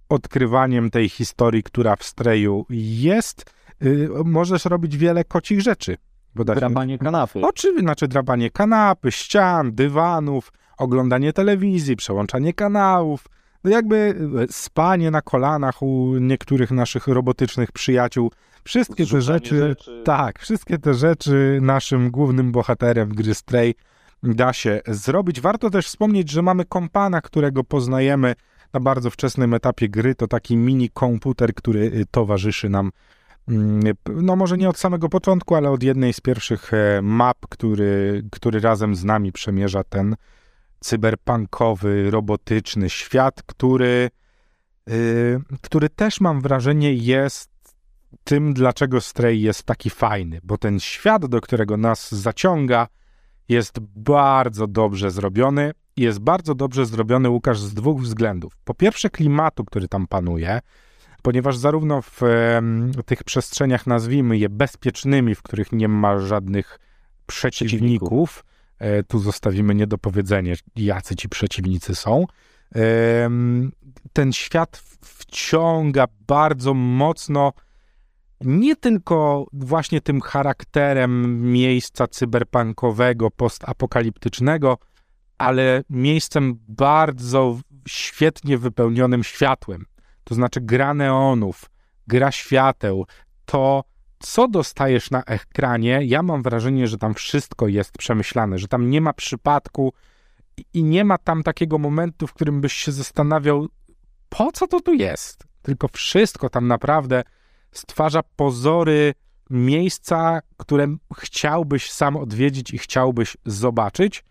odkrywaniem 0.09 0.91
tej 0.91 1.09
historii, 1.09 1.63
która 1.63 1.97
w 1.97 2.05
streju 2.05 2.67
jest. 2.71 3.55
Yy, 3.81 4.11
możesz 4.25 4.65
robić 4.65 4.97
wiele 4.97 5.25
kocich 5.25 5.61
rzeczy. 5.61 5.97
Bo 6.37 6.45
da 6.45 6.55
drabanie 6.55 6.95
się... 6.95 6.99
kanapy. 6.99 7.41
Oczywiście, 7.43 7.81
znaczy 7.81 8.09
drabanie 8.09 8.51
kanapy, 8.51 9.13
ścian, 9.13 9.75
dywanów, 9.75 10.53
oglądanie 10.79 11.33
telewizji, 11.33 11.97
przełączanie 11.97 12.53
kanałów, 12.53 13.25
no 13.65 13.71
jakby 13.71 14.15
e, 14.43 14.47
spanie 14.51 15.11
na 15.11 15.23
kolanach 15.23 15.83
u 15.83 16.19
niektórych 16.19 16.71
naszych 16.71 17.07
robotycznych 17.07 17.73
przyjaciół. 17.73 18.31
Wszystkie 18.65 19.07
te 19.07 19.21
rzeczy, 19.21 19.59
rzeczy, 19.59 20.03
tak, 20.05 20.39
wszystkie 20.39 20.79
te 20.79 20.95
rzeczy 20.95 21.59
naszym 21.63 22.11
głównym 22.11 22.53
bohaterem 22.53 23.09
gry 23.09 23.35
Stray 23.35 23.75
da 24.23 24.53
się 24.53 24.81
zrobić. 24.87 25.41
Warto 25.41 25.71
też 25.71 25.87
wspomnieć, 25.87 26.31
że 26.31 26.43
mamy 26.43 26.65
kompana, 26.65 27.21
którego 27.21 27.65
poznajemy 27.65 28.35
na 28.73 28.81
bardzo 28.81 29.11
wczesnym 29.11 29.55
etapie 29.55 29.89
gry. 29.89 30.15
To 30.15 30.27
taki 30.29 30.57
mini 30.57 30.91
komputer, 30.91 31.55
który 31.55 31.81
y, 31.81 32.05
towarzyszy 32.11 32.69
nam 32.69 32.91
no 34.07 34.37
może 34.37 34.57
nie 34.57 34.69
od 34.69 34.79
samego 34.79 35.09
początku, 35.09 35.55
ale 35.55 35.71
od 35.71 35.83
jednej 35.83 36.13
z 36.13 36.21
pierwszych 36.21 36.75
e, 36.75 37.03
map, 37.03 37.39
który, 37.49 38.23
który 38.33 38.61
razem 38.61 38.95
z 38.95 39.05
nami 39.05 39.33
przemierza 39.33 39.85
ten 39.85 40.17
cyberpunkowy, 40.81 42.11
robotyczny 42.11 42.91
świat, 42.91 43.43
który, 43.43 44.11
yy, 44.87 45.41
który 45.63 45.89
też 45.89 46.21
mam 46.21 46.41
wrażenie 46.41 46.95
jest 46.95 47.51
tym, 48.25 48.55
dlaczego 48.55 49.01
Stray 49.01 49.41
jest 49.41 49.63
taki 49.63 49.91
fajny, 49.91 50.41
bo 50.43 50.59
ten 50.59 50.81
świat, 50.81 51.27
do 51.27 51.41
którego 51.41 51.77
nas 51.77 52.15
zaciąga, 52.15 52.87
jest 53.49 53.79
bardzo 53.81 54.67
dobrze 54.67 55.11
zrobiony. 55.11 55.73
Jest 55.97 56.19
bardzo 56.19 56.55
dobrze 56.55 56.87
zrobiony 56.87 57.31
Łukasz 57.31 57.61
z 57.61 57.75
dwóch 57.75 58.03
względów. 58.03 58.57
Po 58.65 58.75
pierwsze, 58.75 59.11
klimatu, 59.11 59.65
który 59.65 59.89
tam 59.89 60.07
panuje, 60.07 60.61
ponieważ 61.27 61.57
zarówno 61.57 62.03
w 62.03 62.21
tych 63.07 63.25
przestrzeniach, 63.25 63.87
nazwijmy 63.87 64.39
je 64.39 64.49
bezpiecznymi, 64.49 65.35
w 65.35 65.43
których 65.43 65.73
nie 65.73 65.89
ma 65.89 66.19
żadnych 66.19 66.79
przeciwników, 67.27 68.45
E, 68.79 69.03
tu 69.03 69.19
zostawimy 69.19 69.75
niedopowiedzenie, 69.75 70.55
jacy 70.77 71.17
ci 71.17 71.29
przeciwnicy 71.29 71.95
są. 71.95 72.25
Ten 74.13 74.33
świat 74.33 74.83
wciąga 75.01 76.07
bardzo 76.27 76.75
mocno 76.75 77.53
nie 78.41 78.77
tylko 78.77 79.47
właśnie 79.53 80.01
tym 80.01 80.21
charakterem 80.21 81.43
miejsca 81.53 82.07
cyberpunkowego, 82.07 83.31
postapokaliptycznego, 83.31 84.79
ale 85.39 85.83
miejscem 85.91 86.59
bardzo 86.69 87.59
świetnie 87.89 88.59
wypełnionym 88.59 89.25
światłem. 89.25 89.85
To 90.27 90.35
znaczy 90.35 90.61
gra 90.61 90.95
neonów, 90.95 91.71
gra 92.07 92.33
świateł, 92.33 93.07
to 93.45 93.85
co 94.19 94.49
dostajesz 94.49 95.11
na 95.11 95.23
ekranie, 95.25 96.01
ja 96.05 96.23
mam 96.23 96.43
wrażenie, 96.43 96.87
że 96.87 96.99
tam 96.99 97.15
wszystko 97.15 97.69
jest 97.69 97.99
przemyślane, 97.99 98.59
że 98.59 98.69
tam 98.69 98.91
nie 98.91 99.01
ma 99.01 99.13
przypadku 99.13 99.93
i 100.75 100.85
nie 100.85 101.05
ma 101.05 101.19
tam 101.19 101.43
takiego 101.43 101.79
momentu, 101.79 102.27
w 102.27 102.33
którym 102.33 102.61
byś 102.61 102.73
się 102.73 102.93
zastanawiał, 102.93 103.67
po 104.29 104.53
co 104.53 104.67
to 104.67 104.81
tu 104.81 104.95
jest. 104.95 105.45
Tylko 105.63 105.89
wszystko 105.89 106.49
tam 106.49 106.67
naprawdę 106.67 107.23
stwarza 107.73 108.21
pozory 108.37 109.15
miejsca, 109.51 110.41
które 110.57 110.97
chciałbyś 111.17 111.91
sam 111.91 112.17
odwiedzić 112.17 112.71
i 112.71 112.79
chciałbyś 112.79 113.37
zobaczyć. 113.45 114.25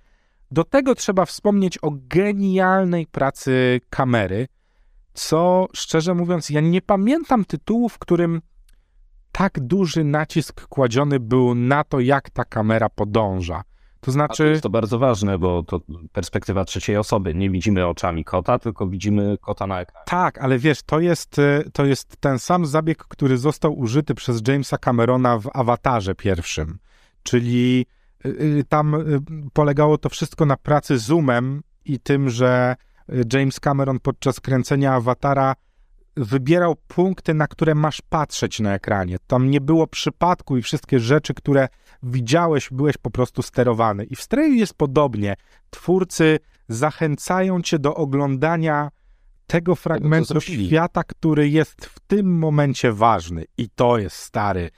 Do 0.51 0.63
tego 0.63 0.95
trzeba 0.95 1.25
wspomnieć 1.25 1.77
o 1.77 1.91
genialnej 1.93 3.07
pracy 3.07 3.81
kamery, 3.89 4.47
co 5.15 5.67
szczerze 5.73 6.13
mówiąc, 6.13 6.49
ja 6.49 6.61
nie 6.61 6.81
pamiętam 6.81 7.45
tytułu, 7.45 7.89
w 7.89 7.99
którym 7.99 8.41
tak 9.31 9.59
duży 9.59 10.03
nacisk 10.03 10.67
kładziony 10.67 11.19
był 11.19 11.55
na 11.55 11.83
to, 11.83 11.99
jak 11.99 12.29
ta 12.29 12.45
kamera 12.45 12.89
podąża. 12.89 13.63
To 14.05 14.11
znaczy. 14.11 14.37
To 14.37 14.43
jest 14.43 14.63
to 14.63 14.69
bardzo 14.69 14.99
ważne, 14.99 15.37
bo 15.37 15.63
to 15.63 15.79
perspektywa 16.11 16.65
trzeciej 16.65 16.97
osoby. 16.97 17.35
Nie 17.35 17.49
widzimy 17.49 17.87
oczami 17.87 18.23
kota, 18.23 18.59
tylko 18.59 18.87
widzimy 18.87 19.37
kota 19.41 19.67
na 19.67 19.81
ekranie. 19.81 20.05
Tak, 20.07 20.37
ale 20.37 20.59
wiesz, 20.59 20.83
to 20.83 20.99
jest, 20.99 21.39
e, 21.39 21.63
to 21.73 21.85
jest 21.85 22.17
ten 22.17 22.39
sam 22.39 22.65
zabieg, 22.65 22.97
który 22.97 23.37
został 23.37 23.79
użyty 23.79 24.15
przez 24.15 24.41
Jamesa 24.47 24.77
Camerona 24.77 25.39
w 25.39 25.49
awatarze 25.53 26.15
pierwszym. 26.15 26.77
Czyli 27.23 27.85
e, 28.25 28.29
e, 28.29 28.63
tam 28.63 28.95
polegało 29.53 29.97
to 29.97 30.09
wszystko 30.09 30.45
na 30.45 30.57
pracy 30.57 30.97
zoomem 30.97 31.61
i 31.85 31.99
tym, 31.99 32.29
że 32.29 32.75
James 33.33 33.59
Cameron 33.59 33.99
podczas 33.99 34.39
kręcenia 34.39 34.93
awatara 34.93 35.55
wybierał 36.17 36.75
punkty, 36.87 37.33
na 37.33 37.47
które 37.47 37.75
masz 37.75 38.01
patrzeć 38.01 38.59
na 38.59 38.73
ekranie. 38.73 39.17
Tam 39.27 39.49
nie 39.49 39.61
było 39.61 39.87
przypadku 39.87 40.57
i 40.57 40.61
wszystkie 40.61 40.99
rzeczy, 40.99 41.33
które 41.33 41.67
widziałeś, 42.03 42.69
byłeś 42.71 42.97
po 42.97 43.11
prostu 43.11 43.41
sterowany. 43.41 44.03
I 44.03 44.15
w 44.15 44.21
Strayu 44.21 44.53
jest 44.53 44.73
podobnie. 44.73 45.35
Twórcy 45.69 46.39
zachęcają 46.69 47.61
cię 47.61 47.79
do 47.79 47.95
oglądania 47.95 48.89
tego 49.47 49.75
fragmentu 49.75 50.27
tego, 50.27 50.41
świata, 50.41 51.03
który 51.03 51.49
jest 51.49 51.85
w 51.85 51.99
tym 51.99 52.37
momencie 52.37 52.91
ważny. 52.91 53.45
I 53.57 53.69
to 53.69 53.97
jest 53.97 54.15
stary. 54.15 54.69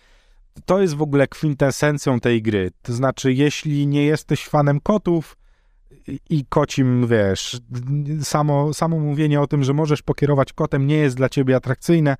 To 0.66 0.82
jest 0.82 0.96
w 0.96 1.02
ogóle 1.02 1.28
kwintesencją 1.28 2.20
tej 2.20 2.42
gry. 2.42 2.72
To 2.82 2.94
znaczy, 2.94 3.34
jeśli 3.34 3.88
nie 3.88 4.06
jesteś 4.06 4.48
fanem 4.48 4.80
kotów, 4.80 5.38
i 6.30 6.46
kocim, 6.50 7.08
wiesz, 7.08 7.60
samo, 8.22 8.74
samo 8.74 9.00
mówienie 9.00 9.42
o 9.42 9.48
tym, 9.48 9.64
że 9.64 9.74
możesz 9.74 10.02
pokierować 10.02 10.54
kotem 10.54 10.88
nie 10.88 10.98
jest 10.98 11.18
dla 11.18 11.30
ciebie 11.30 11.56
atrakcyjne, 11.56 12.16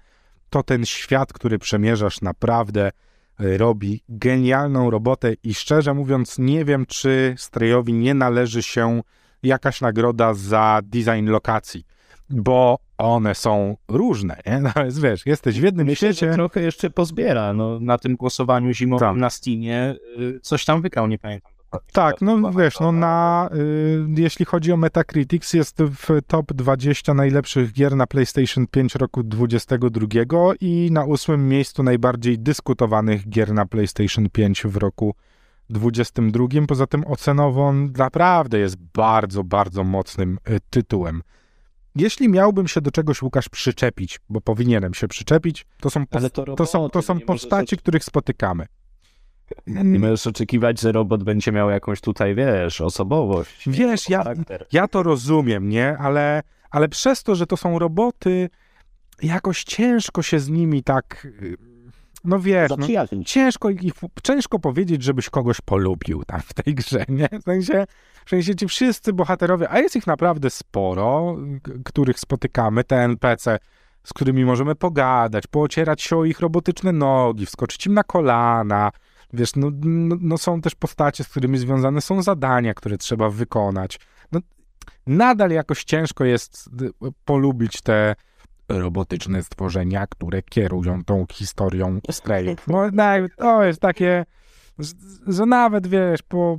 to 0.50 0.64
ten 0.64 0.86
świat, 0.86 1.34
który 1.34 1.60
przemierzasz, 1.60 2.22
naprawdę 2.22 2.92
e, 3.40 3.58
robi 3.58 4.04
genialną 4.10 4.90
robotę 4.90 5.34
i 5.44 5.54
szczerze 5.54 5.94
mówiąc, 5.94 6.40
nie 6.40 6.66
wiem, 6.66 6.86
czy 6.86 7.36
Strayowi 7.38 7.94
nie 7.94 8.14
należy 8.14 8.64
się 8.64 9.02
jakaś 9.44 9.82
nagroda 9.82 10.34
za 10.34 10.80
design 10.84 11.30
lokacji, 11.30 11.84
bo 12.30 12.80
one 12.98 13.36
są 13.36 13.78
różne, 13.88 14.42
nie? 14.46 14.62
No 14.76 14.86
jest, 14.86 15.02
wiesz, 15.02 15.26
jesteś 15.26 15.60
w 15.60 15.64
jednym 15.64 15.88
Myślę, 15.88 16.14
świecie... 16.14 16.34
Trochę 16.34 16.62
jeszcze 16.62 16.90
pozbiera, 16.90 17.54
no, 17.54 17.80
na 17.80 17.98
tym 17.98 18.16
głosowaniu 18.16 18.74
zimowym 18.74 19.08
tak. 19.08 19.18
na 19.18 19.30
Steamie 19.30 19.96
y, 20.20 20.40
coś 20.42 20.66
tam 20.66 20.82
wygrał, 20.82 21.08
nie 21.08 21.20
pamiętam 21.20 21.57
tak, 21.92 22.22
no 22.22 22.52
wiesz, 22.52 22.80
no 22.80 22.92
na, 22.92 23.50
y, 23.56 24.22
jeśli 24.22 24.46
chodzi 24.46 24.72
o 24.72 24.78
Metacritics, 24.78 25.54
jest 25.54 25.78
w 25.84 26.22
top 26.28 26.54
20 26.54 27.14
najlepszych 27.14 27.74
gier 27.74 27.96
na 27.96 28.08
PlayStation 28.08 28.68
5 28.68 28.96
roku 28.96 29.24
2022 29.24 30.54
i 30.62 30.90
na 30.92 31.06
ósmym 31.06 31.50
miejscu 31.50 31.84
najbardziej 31.84 32.40
dyskutowanych 32.40 33.30
gier 33.30 33.54
na 33.54 33.66
PlayStation 33.66 34.30
5 34.30 34.64
w 34.64 34.78
roku 34.78 35.16
2022. 35.70 36.48
Poza 36.68 36.88
tym 36.88 37.04
ocenowo 37.08 37.68
on 37.68 37.92
naprawdę 37.98 38.60
jest 38.60 38.76
bardzo, 38.94 39.44
bardzo 39.44 39.84
mocnym 39.84 40.38
y, 40.50 40.60
tytułem. 40.70 41.22
Jeśli 41.96 42.30
miałbym 42.30 42.68
się 42.68 42.82
do 42.82 42.92
czegoś, 42.92 43.22
Łukasz, 43.22 43.50
przyczepić, 43.50 44.20
bo 44.30 44.42
powinienem 44.42 44.94
się 44.94 45.08
przyczepić, 45.08 45.66
to 45.80 45.90
są, 45.90 46.08
to, 46.08 46.20
to 46.56 46.66
są, 46.66 46.90
to 46.90 47.02
są 47.02 47.20
postaci, 47.20 47.78
których 47.78 48.04
spotykamy. 48.04 48.66
Nie 49.68 50.00
możesz 50.00 50.28
oczekiwać, 50.28 50.82
że 50.82 50.92
robot 50.92 51.24
będzie 51.24 51.52
miał 51.52 51.70
jakąś 51.70 52.02
tutaj, 52.02 52.36
wiesz, 52.36 52.82
osobowość. 52.82 53.70
Wiesz, 53.70 54.10
ja, 54.10 54.24
ja 54.72 54.88
to 54.88 55.04
rozumiem, 55.04 55.70
nie? 55.70 55.98
Ale, 55.98 56.44
ale 56.72 56.90
przez 56.90 57.24
to, 57.24 57.36
że 57.36 57.48
to 57.48 57.58
są 57.58 57.80
roboty, 57.80 58.50
jakoś 59.22 59.64
ciężko 59.64 60.22
się 60.22 60.40
z 60.40 60.50
nimi 60.50 60.84
tak. 60.84 61.28
No 62.24 62.40
wiesz, 62.40 62.72
no, 62.78 62.88
ciężko, 63.26 63.70
ciężko 64.24 64.60
powiedzieć, 64.60 65.04
żebyś 65.04 65.30
kogoś 65.30 65.62
polubił 65.62 66.24
tam 66.24 66.42
w 66.42 66.54
tej 66.54 66.76
grze, 66.76 67.06
nie? 67.10 67.30
W 67.42 67.44
sensie, 67.44 67.86
w 68.26 68.30
sensie 68.30 68.56
ci 68.56 68.68
wszyscy 68.68 69.14
bohaterowie, 69.14 69.70
a 69.70 69.80
jest 69.80 69.96
ich 69.96 70.08
naprawdę 70.08 70.50
sporo, 70.50 71.38
których 71.84 72.20
spotykamy, 72.20 72.84
te 72.84 72.96
NPC 72.96 73.60
z 74.08 74.14
którymi 74.14 74.46
możemy 74.46 74.76
pogadać, 74.76 75.48
poocierać 75.48 76.02
się 76.02 76.18
o 76.18 76.26
ich 76.26 76.40
robotyczne 76.40 76.92
nogi, 76.92 77.46
wskoczyć 77.46 77.86
im 77.86 77.94
na 77.94 78.04
kolana. 78.04 78.92
Wiesz, 79.34 79.56
no, 79.56 79.72
no, 79.84 80.16
no 80.22 80.38
są 80.38 80.62
też 80.62 80.76
postacie, 80.76 81.24
z 81.24 81.30
którymi 81.30 81.58
związane 81.58 82.02
są 82.02 82.22
zadania, 82.22 82.74
które 82.74 82.98
trzeba 82.98 83.30
wykonać. 83.30 84.00
No, 84.32 84.40
nadal 85.08 85.52
jakoś 85.52 85.84
ciężko 85.84 86.26
jest 86.26 86.70
y, 86.82 86.92
polubić 87.26 87.82
te 87.82 88.16
robotyczne 88.70 89.44
stworzenia, 89.44 90.08
które 90.08 90.42
kierują 90.42 91.04
tą 91.04 91.26
historią 91.32 92.00
strejów. 92.12 92.68
No, 92.68 92.90
to 93.38 93.64
jest 93.64 93.82
takie, 93.82 94.26
że 95.28 95.46
nawet, 95.46 95.88
wiesz, 95.88 96.22
po... 96.22 96.58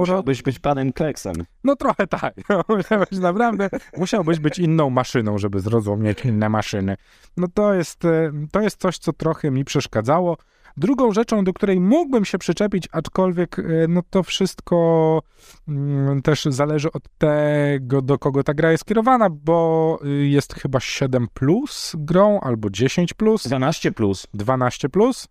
Musiałbyś 0.00 0.42
być 0.42 0.58
panem 0.58 0.92
Kleksem. 0.92 1.34
No 1.64 1.76
trochę 1.76 2.06
tak. 2.06 2.34
Musiałbyś 2.76 3.18
naprawdę, 3.18 3.70
musiałbyś 3.96 4.38
być 4.38 4.58
inną 4.58 4.90
maszyną, 4.90 5.38
żeby 5.38 5.60
zrozumieć 5.60 6.24
inne 6.24 6.48
maszyny. 6.48 6.96
No 7.36 7.46
to 7.54 7.74
jest, 7.74 8.04
y, 8.04 8.32
to 8.52 8.60
jest 8.60 8.80
coś, 8.80 8.98
co 8.98 9.12
trochę 9.12 9.50
mi 9.50 9.64
przeszkadzało. 9.64 10.36
Drugą 10.76 11.12
rzeczą, 11.12 11.44
do 11.44 11.52
której 11.52 11.80
mógłbym 11.80 12.24
się 12.24 12.38
przyczepić, 12.38 12.88
aczkolwiek 12.92 13.58
e, 13.58 13.62
no 13.88 14.02
to 14.10 14.22
wszystko 14.22 15.22
mm, 15.68 16.22
też 16.22 16.44
zależy 16.44 16.92
od 16.92 17.02
tego, 17.18 18.02
do 18.02 18.18
kogo 18.18 18.42
ta 18.42 18.54
gra 18.54 18.72
jest 18.72 18.84
kierowana, 18.84 19.30
bo 19.30 19.98
y, 20.04 20.26
jest 20.26 20.54
chyba 20.54 20.80
7 20.80 21.28
plus 21.34 21.92
grą 21.98 22.40
albo 22.40 22.70
10 22.70 23.14
plus. 23.14 23.46
12 23.46 23.92
plus. 23.92 24.26
12 24.34 24.88
plus? 24.88 25.28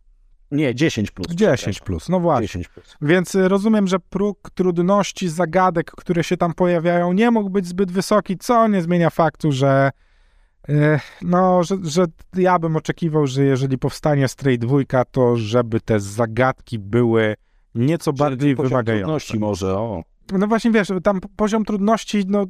Nie, 0.54 0.76
10 0.76 1.12
plus. 1.12 1.28
10 1.28 1.80
plus, 1.80 2.10
no 2.10 2.20
właśnie. 2.20 2.64
Plus. 2.74 2.98
Więc 3.02 3.36
y, 3.36 3.48
rozumiem, 3.48 3.88
że 3.88 4.00
próg 4.00 4.50
trudności 4.54 5.30
zagadek, 5.30 5.92
które 5.92 6.24
się 6.24 6.38
tam 6.38 6.54
pojawiają, 6.54 7.14
nie 7.14 7.32
mógł 7.32 7.50
być 7.50 7.68
zbyt 7.68 7.92
wysoki, 7.92 8.38
co 8.38 8.68
nie 8.68 8.82
zmienia 8.82 9.10
faktu, 9.10 9.52
że 9.52 9.92
no, 11.22 11.64
że, 11.64 11.78
że 11.84 12.06
ja 12.36 12.60
bym 12.60 12.76
oczekiwał, 12.76 13.28
że 13.28 13.44
jeżeli 13.44 13.78
powstanie 13.78 14.28
Stray 14.28 14.58
2, 14.60 14.78
to 15.12 15.38
żeby 15.38 15.80
te 15.82 16.00
zagadki 16.00 16.80
były 16.80 17.36
nieco 17.76 18.14
bardziej 18.14 18.56
wymagające. 18.56 19.04
trudności 19.04 19.40
może, 19.40 19.78
o. 19.78 20.04
No 20.32 20.48
właśnie, 20.48 20.72
wiesz, 20.72 20.88
tam 21.04 21.20
poziom 21.36 21.66
trudności, 21.66 22.24
no 22.28 22.46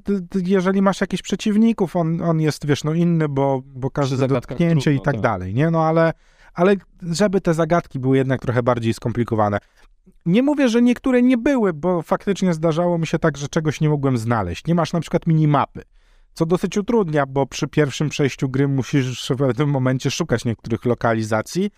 jeżeli 0.45 0.81
masz 0.81 1.01
jakichś 1.01 1.24
przeciwników, 1.24 1.95
on, 1.95 2.22
on 2.22 2.41
jest, 2.41 2.65
wiesz, 2.65 2.83
no 2.83 2.93
inny, 2.93 3.29
bo, 3.29 3.62
bo 3.65 3.89
każde 3.89 4.27
dotknięcie 4.27 4.81
trudno, 4.83 5.01
i 5.01 5.05
tak, 5.05 5.13
tak 5.13 5.22
dalej, 5.22 5.53
nie? 5.53 5.72
No 5.72 5.83
ale, 5.83 6.13
ale 6.53 6.75
żeby 7.01 7.41
te 7.41 7.53
zagadki 7.53 8.00
były 8.00 8.17
jednak 8.17 8.41
trochę 8.41 8.63
bardziej 8.63 8.93
skomplikowane. 8.93 9.57
Nie 10.25 10.43
mówię, 10.43 10.69
że 10.69 10.81
niektóre 10.81 11.22
nie 11.22 11.38
były, 11.38 11.74
bo 11.74 12.01
faktycznie 12.01 12.53
zdarzało 12.53 12.98
mi 12.98 13.07
się 13.07 13.19
tak, 13.19 13.38
że 13.38 13.48
czegoś 13.48 13.81
nie 13.81 13.89
mogłem 13.89 14.17
znaleźć. 14.17 14.67
Nie 14.67 14.75
masz 14.75 14.93
na 14.93 15.00
przykład 15.00 15.27
minimapy 15.27 15.83
co 16.33 16.45
dosyć 16.45 16.77
utrudnia, 16.77 17.25
bo 17.25 17.45
przy 17.45 17.67
pierwszym 17.67 18.10
przejściu 18.10 18.50
gry 18.50 18.67
musisz 18.67 19.29
w 19.29 19.36
pewnym 19.36 19.69
momencie 19.69 20.12
szukać 20.12 20.45
niektórych 20.45 20.86
lokalizacji. 20.86 21.72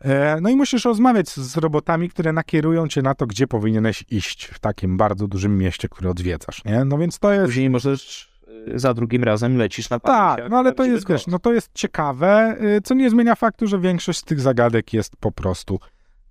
E, 0.00 0.40
no 0.40 0.48
i 0.48 0.56
musisz 0.56 0.84
rozmawiać 0.84 1.28
z 1.28 1.56
robotami, 1.56 2.08
które 2.08 2.32
nakierują 2.32 2.88
cię 2.88 3.02
na 3.02 3.14
to, 3.14 3.26
gdzie 3.26 3.46
powinieneś 3.46 4.04
iść 4.10 4.44
w 4.44 4.58
takim 4.58 4.96
bardzo 4.96 5.28
dużym 5.28 5.58
mieście, 5.58 5.88
które 5.88 6.10
odwiedzasz, 6.10 6.64
nie? 6.64 6.84
No 6.84 6.98
więc 6.98 7.18
to 7.18 7.32
jest... 7.32 7.46
Później 7.46 7.70
możesz 7.70 8.35
za 8.74 8.94
drugim 8.94 9.24
razem 9.24 9.56
lecisz 9.56 9.90
na 9.90 10.00
Tak, 10.00 10.50
no 10.50 10.58
ale 10.58 10.72
to 10.72 10.84
jest, 10.84 11.08
wiesz, 11.08 11.26
no 11.26 11.38
to 11.38 11.52
jest 11.52 11.70
ciekawe, 11.74 12.56
y, 12.76 12.80
co 12.82 12.94
nie 12.94 13.10
zmienia 13.10 13.34
faktu, 13.34 13.66
że 13.66 13.78
większość 13.78 14.18
z 14.18 14.24
tych 14.24 14.40
zagadek 14.40 14.92
jest 14.92 15.16
po 15.16 15.32
prostu 15.32 15.80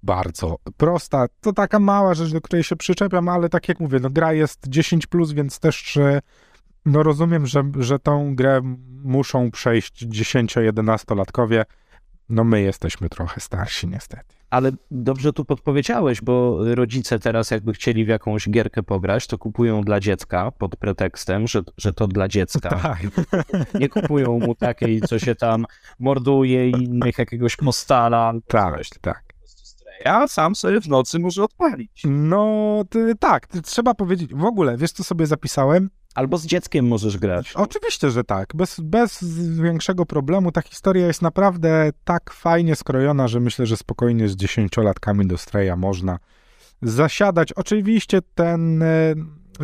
bardzo 0.04 0.56
prosta. 0.78 1.26
To 1.42 1.54
taka 1.54 1.80
mała 1.80 2.14
rzecz, 2.14 2.32
do 2.32 2.42
której 2.42 2.64
się 2.64 2.76
przyczepiam, 2.76 3.30
ale 3.30 3.50
tak 3.50 3.70
jak 3.70 3.80
mówię, 3.80 4.00
no 4.02 4.10
gra 4.10 4.34
jest 4.34 4.68
10+, 4.70 5.08
plus, 5.08 5.32
więc 5.32 5.60
też 5.60 5.98
no 6.86 7.04
rozumiem, 7.04 7.46
że, 7.46 7.64
że 7.80 8.00
tą 8.00 8.36
grę 8.36 8.62
muszą 9.04 9.52
przejść 9.52 10.06
10-11-latkowie. 10.06 11.64
No 12.30 12.44
my 12.44 12.62
jesteśmy 12.62 13.10
trochę 13.10 13.42
starsi 13.42 13.88
niestety. 13.88 14.36
Ale 14.50 14.72
dobrze 14.92 15.34
tu 15.34 15.46
podpowiedziałeś, 15.46 16.22
bo 16.22 16.58
rodzice 16.76 17.20
teraz 17.20 17.52
jakby 17.52 17.74
chcieli 17.74 18.06
w 18.06 18.08
jakąś 18.08 18.50
gierkę 18.50 18.84
pograć, 18.84 19.28
to 19.28 19.38
kupują 19.38 19.82
dla 19.82 20.00
dziecka 20.00 20.52
pod 20.52 20.76
pretekstem, 20.76 21.48
że, 21.48 21.62
że 21.78 21.94
to 21.94 22.08
dla 22.08 22.28
dziecka. 22.28 22.70
Tak. 22.70 23.00
Nie 23.80 23.90
kupują 23.90 24.40
mu 24.40 24.56
takiej, 24.56 25.02
co 25.02 25.20
się 25.20 25.36
tam 25.36 25.66
morduje 26.00 26.70
i 26.70 26.84
innych 26.84 27.18
jakiegoś 27.18 27.56
postala. 27.56 28.34
Tak, 28.48 28.82
tak. 29.02 29.24
A 30.06 30.28
sam 30.28 30.56
sobie 30.56 30.82
w 30.82 30.88
nocy 30.88 31.20
może 31.20 31.44
odpalić. 31.44 32.04
No 32.06 32.84
ty, 32.90 33.16
tak, 33.20 33.48
ty, 33.48 33.62
trzeba 33.62 33.94
powiedzieć, 33.94 34.34
w 34.34 34.46
ogóle, 34.46 34.78
wiesz 34.78 34.92
co 34.92 35.04
sobie 35.04 35.26
zapisałem? 35.26 35.90
Albo 36.16 36.38
z 36.38 36.46
dzieckiem 36.46 36.88
możesz 36.88 37.18
grać. 37.18 37.54
Oczywiście, 37.56 38.10
że 38.10 38.24
tak. 38.24 38.56
Bez, 38.56 38.80
bez 38.80 39.24
większego 39.62 40.06
problemu. 40.06 40.52
Ta 40.52 40.62
historia 40.62 41.08
jest 41.08 41.22
naprawdę 41.22 41.90
tak 42.04 42.34
fajnie 42.34 42.76
skrojona, 42.76 43.28
że 43.28 43.40
myślę, 43.40 43.66
że 43.66 43.78
spokojnie 43.78 44.30
z 44.30 44.36
dziesięciolatkami 44.36 45.28
do 45.28 45.38
Streja 45.38 45.76
można 45.76 46.20
zasiadać. 46.82 47.54
Oczywiście 47.54 48.20
ten, 48.36 48.84
e, 48.84 49.16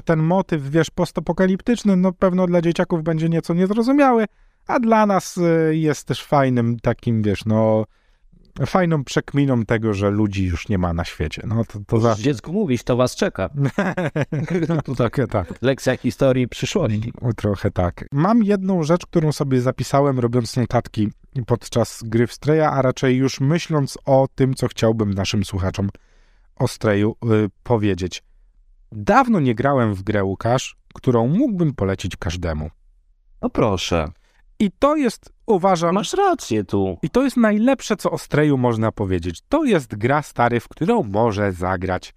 ten 0.06 0.20
motyw, 0.20 0.70
wiesz, 0.70 0.90
postapokaliptyczny, 0.90 1.98
no 1.98 2.12
pewno 2.12 2.48
dla 2.48 2.62
dzieciaków 2.62 3.04
będzie 3.04 3.30
nieco 3.30 3.54
niezrozumiały, 3.54 4.26
a 4.68 4.80
dla 4.80 5.06
nas 5.06 5.38
e, 5.38 5.76
jest 5.76 6.08
też 6.08 6.24
fajnym 6.24 6.80
takim, 6.80 7.22
wiesz, 7.22 7.46
no 7.46 7.86
fajną 8.66 9.04
przekminą 9.04 9.66
tego, 9.66 9.94
że 9.94 10.10
ludzi 10.10 10.46
już 10.46 10.70
nie 10.70 10.78
ma 10.78 10.94
na 10.94 11.06
świecie. 11.06 11.42
No, 11.46 11.66
to, 11.66 11.80
to 11.88 12.00
za... 12.00 12.16
Dziecku 12.16 12.54
mówisz, 12.54 12.84
to 12.84 12.96
was 12.96 13.16
czeka. 13.16 13.50
to 14.86 14.96
tak, 14.96 15.18
tak. 15.30 15.54
Lekcja 15.62 15.98
historii 15.98 16.48
przyszłości. 16.48 17.14
Trochę 17.36 17.72
tak. 17.72 18.06
Mam 18.12 18.44
jedną 18.44 18.84
rzecz, 18.84 19.06
którą 19.06 19.32
sobie 19.32 19.62
zapisałem, 19.62 20.20
robiąc 20.20 20.58
notatki 20.58 21.10
podczas 21.46 22.04
gry 22.04 22.28
w 22.28 22.34
Streja, 22.34 22.72
a 22.72 22.82
raczej 22.82 23.18
już 23.18 23.40
myśląc 23.40 23.98
o 24.06 24.28
tym, 24.36 24.54
co 24.54 24.68
chciałbym 24.68 25.14
naszym 25.14 25.46
słuchaczom 25.46 25.90
o 26.56 26.68
Streju 26.68 27.16
yy, 27.24 27.50
powiedzieć. 27.64 28.24
Dawno 28.92 29.40
nie 29.40 29.56
grałem 29.56 29.96
w 29.96 30.04
grę, 30.04 30.24
Łukasz, 30.24 30.76
którą 30.94 31.28
mógłbym 31.28 31.74
polecić 31.74 32.16
każdemu. 32.16 32.70
No 33.42 33.50
proszę. 33.50 34.08
I 34.60 34.72
to 34.80 34.96
jest, 34.96 35.34
uważam... 35.52 35.96
Masz 35.96 36.14
rację 36.14 36.64
tu. 36.64 36.98
I 37.02 37.10
to 37.10 37.24
jest 37.24 37.38
najlepsze, 37.38 37.96
co 37.96 38.12
o 38.12 38.18
Streju 38.18 38.58
można 38.58 38.92
powiedzieć. 38.92 39.42
To 39.50 39.64
jest 39.64 39.96
gra, 39.96 40.22
stary, 40.22 40.60
w 40.60 40.68
którą 40.68 41.04
może 41.04 41.52
zagrać 41.52 42.14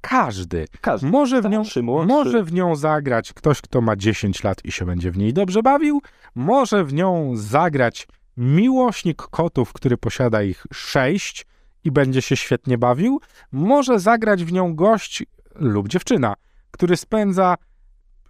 każdy. 0.00 0.64
każdy. 0.80 1.06
Może, 1.06 1.42
w 1.42 1.48
nią, 1.48 1.62
może 2.06 2.42
w 2.42 2.52
nią 2.52 2.76
zagrać 2.76 3.32
ktoś, 3.32 3.60
kto 3.60 3.80
ma 3.80 3.96
10 3.96 4.44
lat 4.44 4.64
i 4.64 4.72
się 4.72 4.86
będzie 4.86 5.10
w 5.10 5.18
niej 5.18 5.32
dobrze 5.32 5.62
bawił. 5.62 6.02
Może 6.34 6.84
w 6.84 6.92
nią 6.92 7.32
zagrać 7.36 8.08
miłośnik 8.36 9.22
kotów, 9.22 9.72
który 9.72 9.96
posiada 9.96 10.42
ich 10.42 10.66
6 10.72 11.46
i 11.84 11.90
będzie 11.90 12.22
się 12.22 12.36
świetnie 12.36 12.78
bawił. 12.78 13.20
Może 13.52 13.98
zagrać 13.98 14.44
w 14.44 14.52
nią 14.52 14.74
gość 14.74 15.24
lub 15.54 15.88
dziewczyna, 15.88 16.34
który 16.70 16.96
spędza 16.96 17.54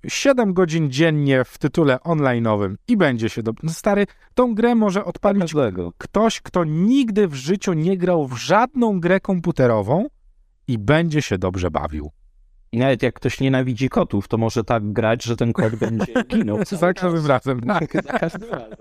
7 0.06 0.54
godzin 0.54 0.90
dziennie 0.90 1.44
w 1.44 1.58
tytule 1.58 1.96
online'owym 1.96 2.74
i 2.88 2.96
będzie 2.96 3.28
się 3.28 3.42
do... 3.42 3.52
No 3.62 3.72
stary, 3.72 4.06
tą 4.34 4.54
grę 4.54 4.74
może 4.74 5.04
odpalić 5.04 5.52
ktoś, 5.98 6.40
kto 6.40 6.64
nigdy 6.64 7.28
w 7.28 7.34
życiu 7.34 7.72
nie 7.72 7.96
grał 7.96 8.26
w 8.26 8.36
żadną 8.36 9.00
grę 9.00 9.20
komputerową 9.20 10.06
i 10.68 10.78
będzie 10.78 11.22
się 11.22 11.38
dobrze 11.38 11.70
bawił. 11.70 12.10
I 12.72 12.78
nawet 12.78 13.02
jak 13.02 13.14
ktoś 13.14 13.40
nienawidzi 13.40 13.88
kotów, 13.88 14.28
to 14.28 14.38
może 14.38 14.64
tak 14.64 14.92
grać, 14.92 15.24
że 15.24 15.36
ten 15.36 15.52
kot 15.52 15.76
będzie 15.76 16.12
ginął. 16.30 16.58
za 16.64 16.92
każdym 16.92 17.26
razem. 17.26 17.60
Tak, 17.60 17.92
za 17.92 18.18
każdym 18.18 18.50
razem. 18.60 18.76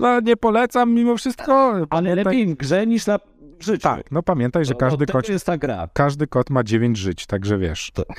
No 0.00 0.20
nie 0.20 0.36
polecam 0.36 0.94
mimo 0.94 1.16
wszystko. 1.16 1.70
Ale 1.70 1.86
pamiętaj... 1.86 2.24
lepiej 2.24 2.46
w 2.46 2.54
grze 2.54 2.86
niż 2.86 3.06
na 3.06 3.18
życiu. 3.60 3.82
Tak, 3.82 4.10
no 4.10 4.22
pamiętaj, 4.22 4.64
że 4.64 4.74
każdy 4.74 5.06
kot... 5.06 5.28
jest 5.28 5.46
ta 5.46 5.58
gra. 5.58 5.88
Każdy 5.92 6.26
kot 6.26 6.50
ma 6.50 6.64
9 6.64 6.98
żyć, 6.98 7.26
także 7.26 7.58
wiesz. 7.58 7.90
To... 7.90 8.04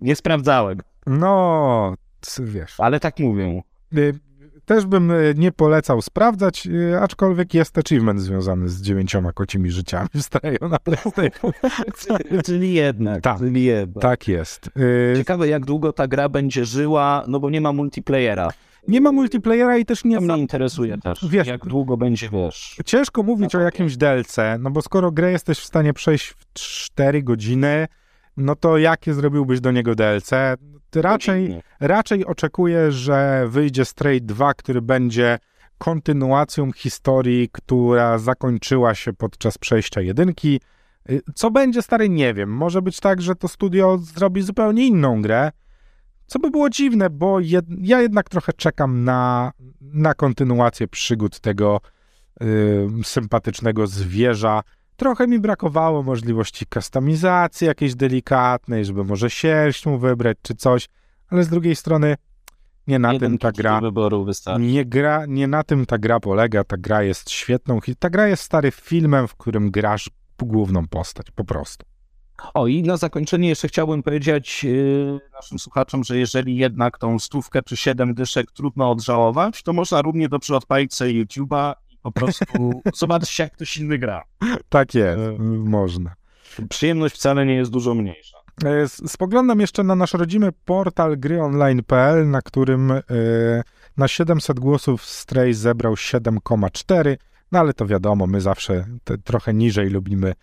Nie 0.00 0.16
sprawdzałem. 0.16 0.78
No, 1.06 1.94
wiesz. 2.38 2.74
Ale 2.78 3.00
tak 3.00 3.18
mówią. 3.18 3.62
Y, 3.98 4.18
też 4.64 4.86
bym 4.86 5.10
y, 5.10 5.34
nie 5.36 5.52
polecał 5.52 6.02
sprawdzać, 6.02 6.66
y, 6.66 7.00
aczkolwiek 7.00 7.54
jest 7.54 7.78
achievement 7.78 8.20
związany 8.20 8.68
z 8.68 8.82
dziewięcioma 8.82 9.32
kocimi 9.32 9.70
życiami 9.70 10.08
w 10.14 10.22
Strayo 10.22 10.68
na 10.68 10.78
PlayStation. 10.78 11.52
czyli 12.46 12.74
jednak, 12.74 13.22
tak, 13.22 13.38
czyli 13.38 13.64
jednak. 13.64 14.02
Tak 14.02 14.28
jest. 14.28 14.70
Ciekawe, 15.16 15.48
jak 15.48 15.64
długo 15.64 15.92
ta 15.92 16.08
gra 16.08 16.28
będzie 16.28 16.64
żyła, 16.64 17.24
no 17.28 17.40
bo 17.40 17.50
nie 17.50 17.60
ma 17.60 17.72
multiplayera. 17.72 18.50
Nie 18.88 19.00
ma 19.00 19.12
multiplayera 19.12 19.76
i 19.76 19.84
też 19.84 20.04
nie... 20.04 20.16
To 20.16 20.22
mnie 20.22 20.38
interesuje 20.38 20.98
też, 20.98 21.28
wiesz, 21.28 21.46
jak 21.46 21.66
długo 21.66 21.96
będzie, 21.96 22.28
wiesz... 22.28 22.76
Ciężko 22.84 23.22
mówić 23.22 23.54
o 23.54 23.60
jakimś 23.60 23.96
DLC, 23.96 24.36
no 24.58 24.70
bo 24.70 24.82
skoro 24.82 25.12
grę 25.12 25.32
jesteś 25.32 25.58
w 25.58 25.64
stanie 25.64 25.92
przejść 25.92 26.26
w 26.26 26.52
4 26.52 27.22
godziny, 27.22 27.86
no 28.36 28.56
to 28.56 28.78
jakie 28.78 29.14
zrobiłbyś 29.14 29.60
do 29.60 29.70
niego 29.70 29.94
DLC? 29.94 30.30
Raczej, 30.94 31.60
raczej 31.80 32.26
oczekuję, 32.26 32.92
że 32.92 33.46
wyjdzie 33.48 33.84
Stray 33.84 34.20
2, 34.20 34.54
który 34.54 34.82
będzie 34.82 35.38
kontynuacją 35.78 36.72
historii, 36.72 37.48
która 37.52 38.18
zakończyła 38.18 38.94
się 38.94 39.12
podczas 39.12 39.58
przejścia 39.58 40.00
jedynki. 40.00 40.60
Co 41.34 41.50
będzie, 41.50 41.82
stary, 41.82 42.08
nie 42.08 42.34
wiem. 42.34 42.50
Może 42.50 42.82
być 42.82 43.00
tak, 43.00 43.22
że 43.22 43.34
to 43.34 43.48
studio 43.48 43.98
zrobi 43.98 44.42
zupełnie 44.42 44.86
inną 44.86 45.22
grę, 45.22 45.50
Co 46.26 46.38
by 46.38 46.50
było 46.50 46.70
dziwne, 46.70 47.10
bo 47.10 47.40
jed, 47.40 47.64
ja 47.80 48.00
jednak 48.00 48.28
trochę 48.28 48.52
czekam 48.52 49.04
na, 49.04 49.52
na 49.80 50.14
kontynuację 50.14 50.88
przygód 50.88 51.40
tego 51.40 51.80
y, 52.42 52.88
sympatycznego 53.04 53.86
zwierza. 53.86 54.62
Trochę 55.00 55.26
mi 55.26 55.38
brakowało 55.38 56.02
możliwości 56.02 56.66
kustomizacji 56.66 57.66
jakiejś 57.66 57.94
delikatnej, 57.94 58.84
żeby 58.84 59.04
może 59.04 59.30
sierść 59.30 59.86
mu 59.86 59.98
wybrać 59.98 60.38
czy 60.42 60.54
coś, 60.54 60.88
ale 61.28 61.44
z 61.44 61.48
drugiej 61.48 61.76
strony 61.76 62.16
nie 62.86 62.98
na 62.98 63.12
Jeden 63.12 63.30
tym 63.30 63.38
ta 63.38 63.52
gra. 63.52 63.80
Nie, 64.58 64.84
gra, 64.84 65.26
nie 65.26 65.46
na 65.46 65.64
tym 65.64 65.86
ta 65.86 65.98
gra 65.98 66.20
polega. 66.20 66.64
Ta 66.64 66.76
gra 66.76 67.02
jest 67.02 67.30
świetną. 67.30 67.78
Ta 67.98 68.10
gra 68.10 68.28
jest 68.28 68.42
stary 68.42 68.70
filmem, 68.70 69.28
w 69.28 69.34
którym 69.34 69.70
grasz 69.70 70.10
główną 70.38 70.88
postać, 70.88 71.30
po 71.30 71.44
prostu. 71.44 71.86
O, 72.54 72.66
i 72.66 72.82
na 72.82 72.96
zakończenie 72.96 73.48
jeszcze 73.48 73.68
chciałbym 73.68 74.02
powiedzieć 74.02 74.64
yy, 74.64 75.20
naszym 75.32 75.58
słuchaczom, 75.58 76.04
że 76.04 76.18
jeżeli 76.18 76.56
jednak 76.56 76.98
tą 76.98 77.18
stówkę 77.18 77.62
czy 77.62 77.76
siedem 77.76 78.14
dyszek 78.14 78.52
trudno 78.52 78.90
odżałować, 78.90 79.62
to 79.62 79.72
można 79.72 80.02
równie 80.02 80.28
dobrze 80.28 80.56
odpalić 80.56 80.94
sobie 80.94 81.24
YouTube'a 81.24 81.74
po 82.02 82.12
prostu 82.12 82.44
zobaczyć, 82.94 83.38
jak 83.38 83.52
ktoś 83.52 83.76
inny 83.76 83.98
gra. 83.98 84.22
Tak 84.68 84.94
jest, 84.94 85.18
E. 85.18 85.38
można. 85.64 86.14
Przyjemność 86.68 87.14
wcale 87.14 87.46
nie 87.46 87.54
jest 87.54 87.70
dużo 87.70 87.94
mniejsza. 87.94 88.38
E, 88.64 88.88
Spoglądam 88.88 89.60
jeszcze 89.60 89.82
na 89.82 89.94
nasz 89.96 90.12
rodzimy 90.12 90.52
portal 90.64 91.18
gryonline.pl, 91.18 92.30
na 92.30 92.42
którym 92.42 92.90
e, 92.90 93.02
na 93.96 94.08
700 94.08 94.60
głosów 94.60 95.04
Stray 95.04 95.54
zebrał 95.54 95.94
7,4, 95.94 97.16
no 97.52 97.58
ale 97.58 97.72
to 97.74 97.86
wiadomo, 97.86 98.26
my 98.26 98.40
zawsze 98.40 98.84
trochę 99.24 99.54
niżej 99.54 99.90
lubimy 99.90 100.34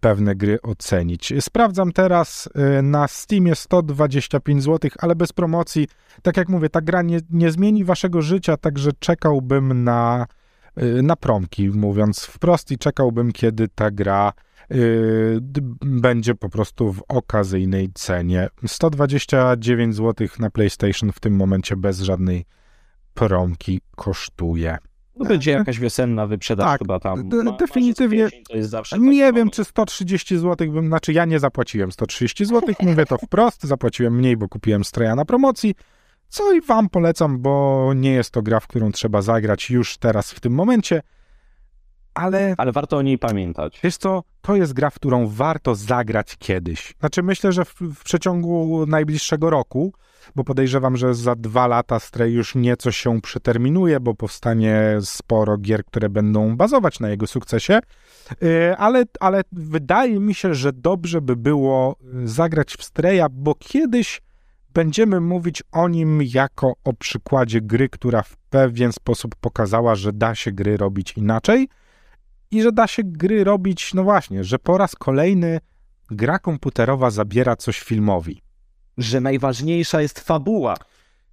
pewne 0.00 0.34
gry 0.34 0.62
ocenić. 0.62 1.32
Sprawdzam 1.40 1.92
teraz 1.92 2.48
na 2.82 3.08
Steamie 3.08 3.54
125 3.54 4.62
zł, 4.62 4.90
ale 4.98 5.14
bez 5.14 5.32
promocji. 5.32 5.88
Tak 6.22 6.36
jak 6.36 6.48
mówię, 6.48 6.68
ta 6.68 6.80
gra 6.80 7.02
nie, 7.02 7.20
nie 7.30 7.50
zmieni 7.50 7.84
waszego 7.84 8.22
życia, 8.22 8.56
także 8.56 8.90
czekałbym 8.98 9.84
na, 9.84 10.26
na 11.02 11.16
promki, 11.16 11.68
mówiąc 11.70 12.20
wprost 12.24 12.70
i 12.70 12.78
czekałbym, 12.78 13.32
kiedy 13.32 13.68
ta 13.68 13.90
gra 13.90 14.32
d- 15.40 15.60
będzie 15.80 16.34
po 16.34 16.48
prostu 16.48 16.92
w 16.92 17.02
okazyjnej 17.08 17.90
cenie. 17.94 18.48
129 18.66 19.96
zł 19.96 20.28
na 20.38 20.50
PlayStation 20.50 21.12
w 21.12 21.20
tym 21.20 21.36
momencie 21.36 21.76
bez 21.76 22.00
żadnej 22.00 22.44
promki 23.14 23.80
kosztuje. 23.96 24.78
No 25.16 25.24
będzie 25.24 25.50
jakaś 25.50 25.78
wiosenna 25.78 26.26
wyprzedaż 26.26 26.66
Tak, 26.66 26.78
chyba 26.80 27.00
tam. 27.00 27.28
Ma- 27.44 27.52
definitywnie. 27.52 28.18
marzec, 28.18 28.30
kwiecień 28.30 28.44
To 28.44 28.56
jest 28.56 28.70
zawsze 28.70 28.98
Nie 28.98 29.22
taki 29.26 29.36
wiem, 29.36 29.50
czy 29.50 29.64
130 29.64 30.38
zł 30.38 30.72
bym, 30.72 30.86
znaczy 30.86 31.12
ja 31.12 31.24
nie 31.24 31.38
zapłaciłem 31.38 31.92
130 31.92 32.44
zł, 32.44 32.74
mówię 32.82 33.06
to 33.06 33.18
wprost, 33.18 33.62
zapłaciłem 33.64 34.16
mniej, 34.16 34.36
bo 34.36 34.48
kupiłem 34.48 34.84
Straya 34.84 35.14
na 35.16 35.24
promocji, 35.24 35.74
co 36.32 36.52
i 36.52 36.60
wam 36.60 36.88
polecam, 36.88 37.38
bo 37.38 37.92
nie 37.96 38.12
jest 38.12 38.30
to 38.30 38.42
gra, 38.42 38.60
w 38.60 38.66
którą 38.66 38.92
trzeba 38.92 39.22
zagrać 39.22 39.70
już 39.70 39.98
teraz 39.98 40.32
w 40.32 40.40
tym 40.40 40.52
momencie, 40.52 41.02
ale 42.14 42.54
Ale 42.58 42.72
warto 42.72 42.96
o 42.96 43.02
niej 43.02 43.18
pamiętać. 43.18 43.80
Wiesz 43.84 43.96
co, 43.96 44.22
to 44.40 44.56
jest 44.56 44.72
gra, 44.72 44.90
w 44.90 44.94
którą 44.94 45.28
warto 45.28 45.74
zagrać 45.74 46.36
kiedyś. 46.38 46.94
Znaczy 47.00 47.22
myślę, 47.22 47.52
że 47.52 47.64
w, 47.64 47.74
w 47.74 48.04
przeciągu 48.04 48.86
najbliższego 48.86 49.50
roku, 49.50 49.92
bo 50.34 50.44
podejrzewam, 50.44 50.96
że 50.96 51.14
za 51.14 51.34
dwa 51.34 51.66
lata 51.66 51.98
Stray 51.98 52.32
już 52.32 52.54
nieco 52.54 52.92
się 52.92 53.20
przeterminuje, 53.20 54.00
bo 54.00 54.14
powstanie 54.14 54.98
sporo 55.00 55.58
gier, 55.58 55.84
które 55.84 56.08
będą 56.08 56.56
bazować 56.56 57.00
na 57.00 57.10
jego 57.10 57.26
sukcesie, 57.26 57.80
Yy, 58.40 58.76
ale, 58.76 59.04
ale 59.20 59.42
wydaje 59.52 60.20
mi 60.20 60.34
się, 60.34 60.54
że 60.54 60.72
dobrze 60.72 61.20
by 61.20 61.36
było 61.36 61.96
y, 62.24 62.28
zagrać 62.28 62.74
w 62.76 62.84
Straya, 62.84 63.26
bo 63.30 63.54
kiedyś 63.54 64.20
będziemy 64.74 65.20
mówić 65.20 65.62
o 65.72 65.88
nim 65.88 66.22
jako 66.22 66.74
o 66.84 66.92
przykładzie 66.92 67.60
gry, 67.60 67.88
która 67.88 68.22
w 68.22 68.36
pewien 68.36 68.92
sposób 68.92 69.34
pokazała, 69.40 69.94
że 69.94 70.12
da 70.12 70.34
się 70.34 70.52
gry 70.52 70.76
robić 70.76 71.12
inaczej 71.16 71.68
i 72.50 72.62
że 72.62 72.72
da 72.72 72.86
się 72.86 73.02
gry 73.04 73.44
robić, 73.44 73.94
no 73.94 74.04
właśnie, 74.04 74.44
że 74.44 74.58
po 74.58 74.78
raz 74.78 74.94
kolejny 74.94 75.60
gra 76.10 76.38
komputerowa 76.38 77.10
zabiera 77.10 77.56
coś 77.56 77.80
filmowi. 77.80 78.42
Że 78.98 79.20
najważniejsza 79.20 80.02
jest 80.02 80.20
fabuła. 80.20 80.74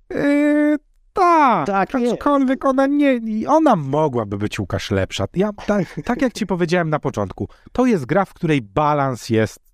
Yy, 0.09 0.77
tak, 1.13 1.67
Tak 1.67 1.95
aczkolwiek 1.95 2.65
ona 2.65 2.87
nie, 2.87 3.19
ona 3.47 3.75
mogłaby 3.75 4.37
być 4.37 4.59
Łukasz 4.59 4.91
lepsza. 4.91 5.25
Ja, 5.35 5.49
tak, 5.65 5.85
tak 6.05 6.21
jak 6.21 6.33
ci 6.33 6.45
powiedziałem 6.45 6.89
na 6.89 6.99
początku, 6.99 7.47
to 7.71 7.85
jest 7.85 8.05
gra, 8.05 8.25
w 8.25 8.33
której 8.33 8.61
balans 8.61 9.29
jest 9.29 9.68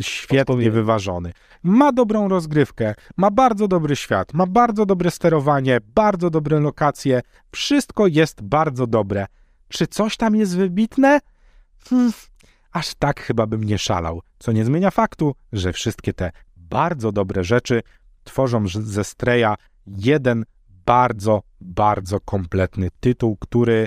świetnie 0.00 0.70
wyważony. 0.70 1.32
Ma 1.62 1.92
dobrą 1.92 2.28
rozgrywkę, 2.28 2.94
ma 3.16 3.30
bardzo 3.30 3.68
dobry 3.68 3.96
świat, 3.96 4.34
ma 4.34 4.46
bardzo 4.46 4.86
dobre 4.86 5.10
sterowanie, 5.10 5.78
bardzo 5.94 6.30
dobre 6.30 6.60
lokacje, 6.60 7.20
wszystko 7.52 8.06
jest 8.06 8.42
bardzo 8.42 8.86
dobre. 8.86 9.26
Czy 9.68 9.86
coś 9.86 10.16
tam 10.16 10.36
jest 10.36 10.56
wybitne? 10.56 11.20
Hmm, 11.88 12.12
aż 12.72 12.94
tak 12.94 13.20
chyba 13.20 13.46
bym 13.46 13.64
nie 13.64 13.78
szalał, 13.78 14.22
co 14.38 14.52
nie 14.52 14.64
zmienia 14.64 14.90
faktu, 14.90 15.34
że 15.52 15.72
wszystkie 15.72 16.12
te 16.12 16.30
bardzo 16.56 17.12
dobre 17.12 17.44
rzeczy 17.44 17.82
tworzą 18.24 18.68
ze 18.68 19.04
Streja 19.04 19.54
jeden 19.86 20.44
bardzo, 20.86 21.42
bardzo 21.60 22.20
kompletny 22.20 22.88
tytuł, 23.00 23.36
który, 23.36 23.86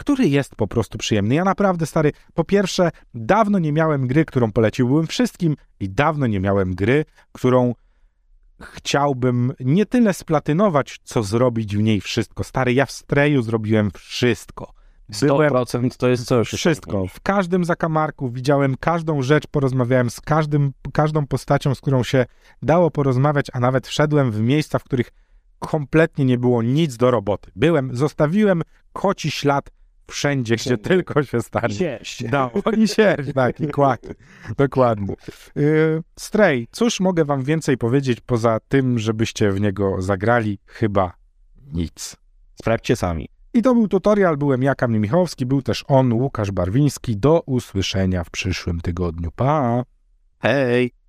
który 0.00 0.28
jest 0.28 0.56
po 0.56 0.66
prostu 0.66 0.98
przyjemny. 0.98 1.34
Ja 1.34 1.44
naprawdę, 1.44 1.86
stary, 1.86 2.12
po 2.34 2.44
pierwsze, 2.44 2.90
dawno 3.14 3.58
nie 3.58 3.72
miałem 3.72 4.06
gry, 4.06 4.24
którą 4.24 4.52
poleciłbym 4.52 5.06
wszystkim 5.06 5.56
i 5.80 5.90
dawno 5.90 6.26
nie 6.26 6.40
miałem 6.40 6.74
gry, 6.74 7.04
którą 7.32 7.74
chciałbym 8.60 9.52
nie 9.60 9.86
tyle 9.86 10.14
splatynować, 10.14 11.00
co 11.04 11.22
zrobić 11.22 11.76
w 11.76 11.82
niej 11.82 12.00
wszystko. 12.00 12.44
Stary, 12.44 12.72
ja 12.72 12.86
w 12.86 12.92
Streju 12.92 13.42
zrobiłem 13.42 13.90
wszystko. 13.98 14.72
Byłem 15.22 15.52
100% 15.52 15.96
to 15.96 16.08
jest 16.08 16.24
coś. 16.24 16.48
wszystko. 16.48 17.06
W 17.06 17.20
każdym 17.20 17.64
zakamarku 17.64 18.30
widziałem 18.30 18.76
każdą 18.76 19.22
rzecz, 19.22 19.46
porozmawiałem 19.46 20.10
z 20.10 20.20
każdym, 20.20 20.72
każdą 20.92 21.26
postacią, 21.26 21.74
z 21.74 21.80
którą 21.80 22.02
się 22.02 22.26
dało 22.62 22.90
porozmawiać, 22.90 23.46
a 23.52 23.60
nawet 23.60 23.86
wszedłem 23.86 24.30
w 24.30 24.40
miejsca, 24.40 24.78
w 24.78 24.84
których 24.84 25.12
kompletnie 25.58 26.24
nie 26.24 26.38
było 26.38 26.62
nic 26.62 26.96
do 26.96 27.10
roboty. 27.10 27.50
Byłem, 27.56 27.96
zostawiłem 27.96 28.62
koci 28.92 29.30
ślad 29.30 29.70
wszędzie, 30.10 30.56
gdzie 30.56 30.78
tylko 30.78 31.22
się 31.22 31.42
stanie. 31.42 31.74
Sieść. 31.74 32.24
Dało 32.24 32.62
i 32.76 32.88
sierść, 32.88 33.32
tak, 33.34 33.60
i 33.60 33.68
kłaki. 33.68 34.08
Dokładnie. 34.56 35.14
Yy, 35.54 36.02
Stray, 36.18 36.68
cóż 36.70 37.00
mogę 37.00 37.24
wam 37.24 37.42
więcej 37.42 37.78
powiedzieć 37.78 38.20
poza 38.20 38.60
tym, 38.68 38.98
żebyście 38.98 39.52
w 39.52 39.60
niego 39.60 40.02
zagrali? 40.02 40.58
Chyba 40.66 41.12
nic. 41.72 42.16
Sprawdźcie 42.54 42.96
sami. 42.96 43.28
I 43.54 43.62
to 43.62 43.74
był 43.74 43.88
tutorial, 43.88 44.36
byłem 44.36 44.62
ja, 44.62 44.74
Kamil 44.74 45.00
Michałowski, 45.00 45.46
był 45.46 45.62
też 45.62 45.84
on, 45.88 46.12
Łukasz 46.12 46.50
Barwiński. 46.50 47.16
Do 47.16 47.42
usłyszenia 47.46 48.24
w 48.24 48.30
przyszłym 48.30 48.80
tygodniu. 48.80 49.30
Pa! 49.36 49.82
Hej! 50.38 50.99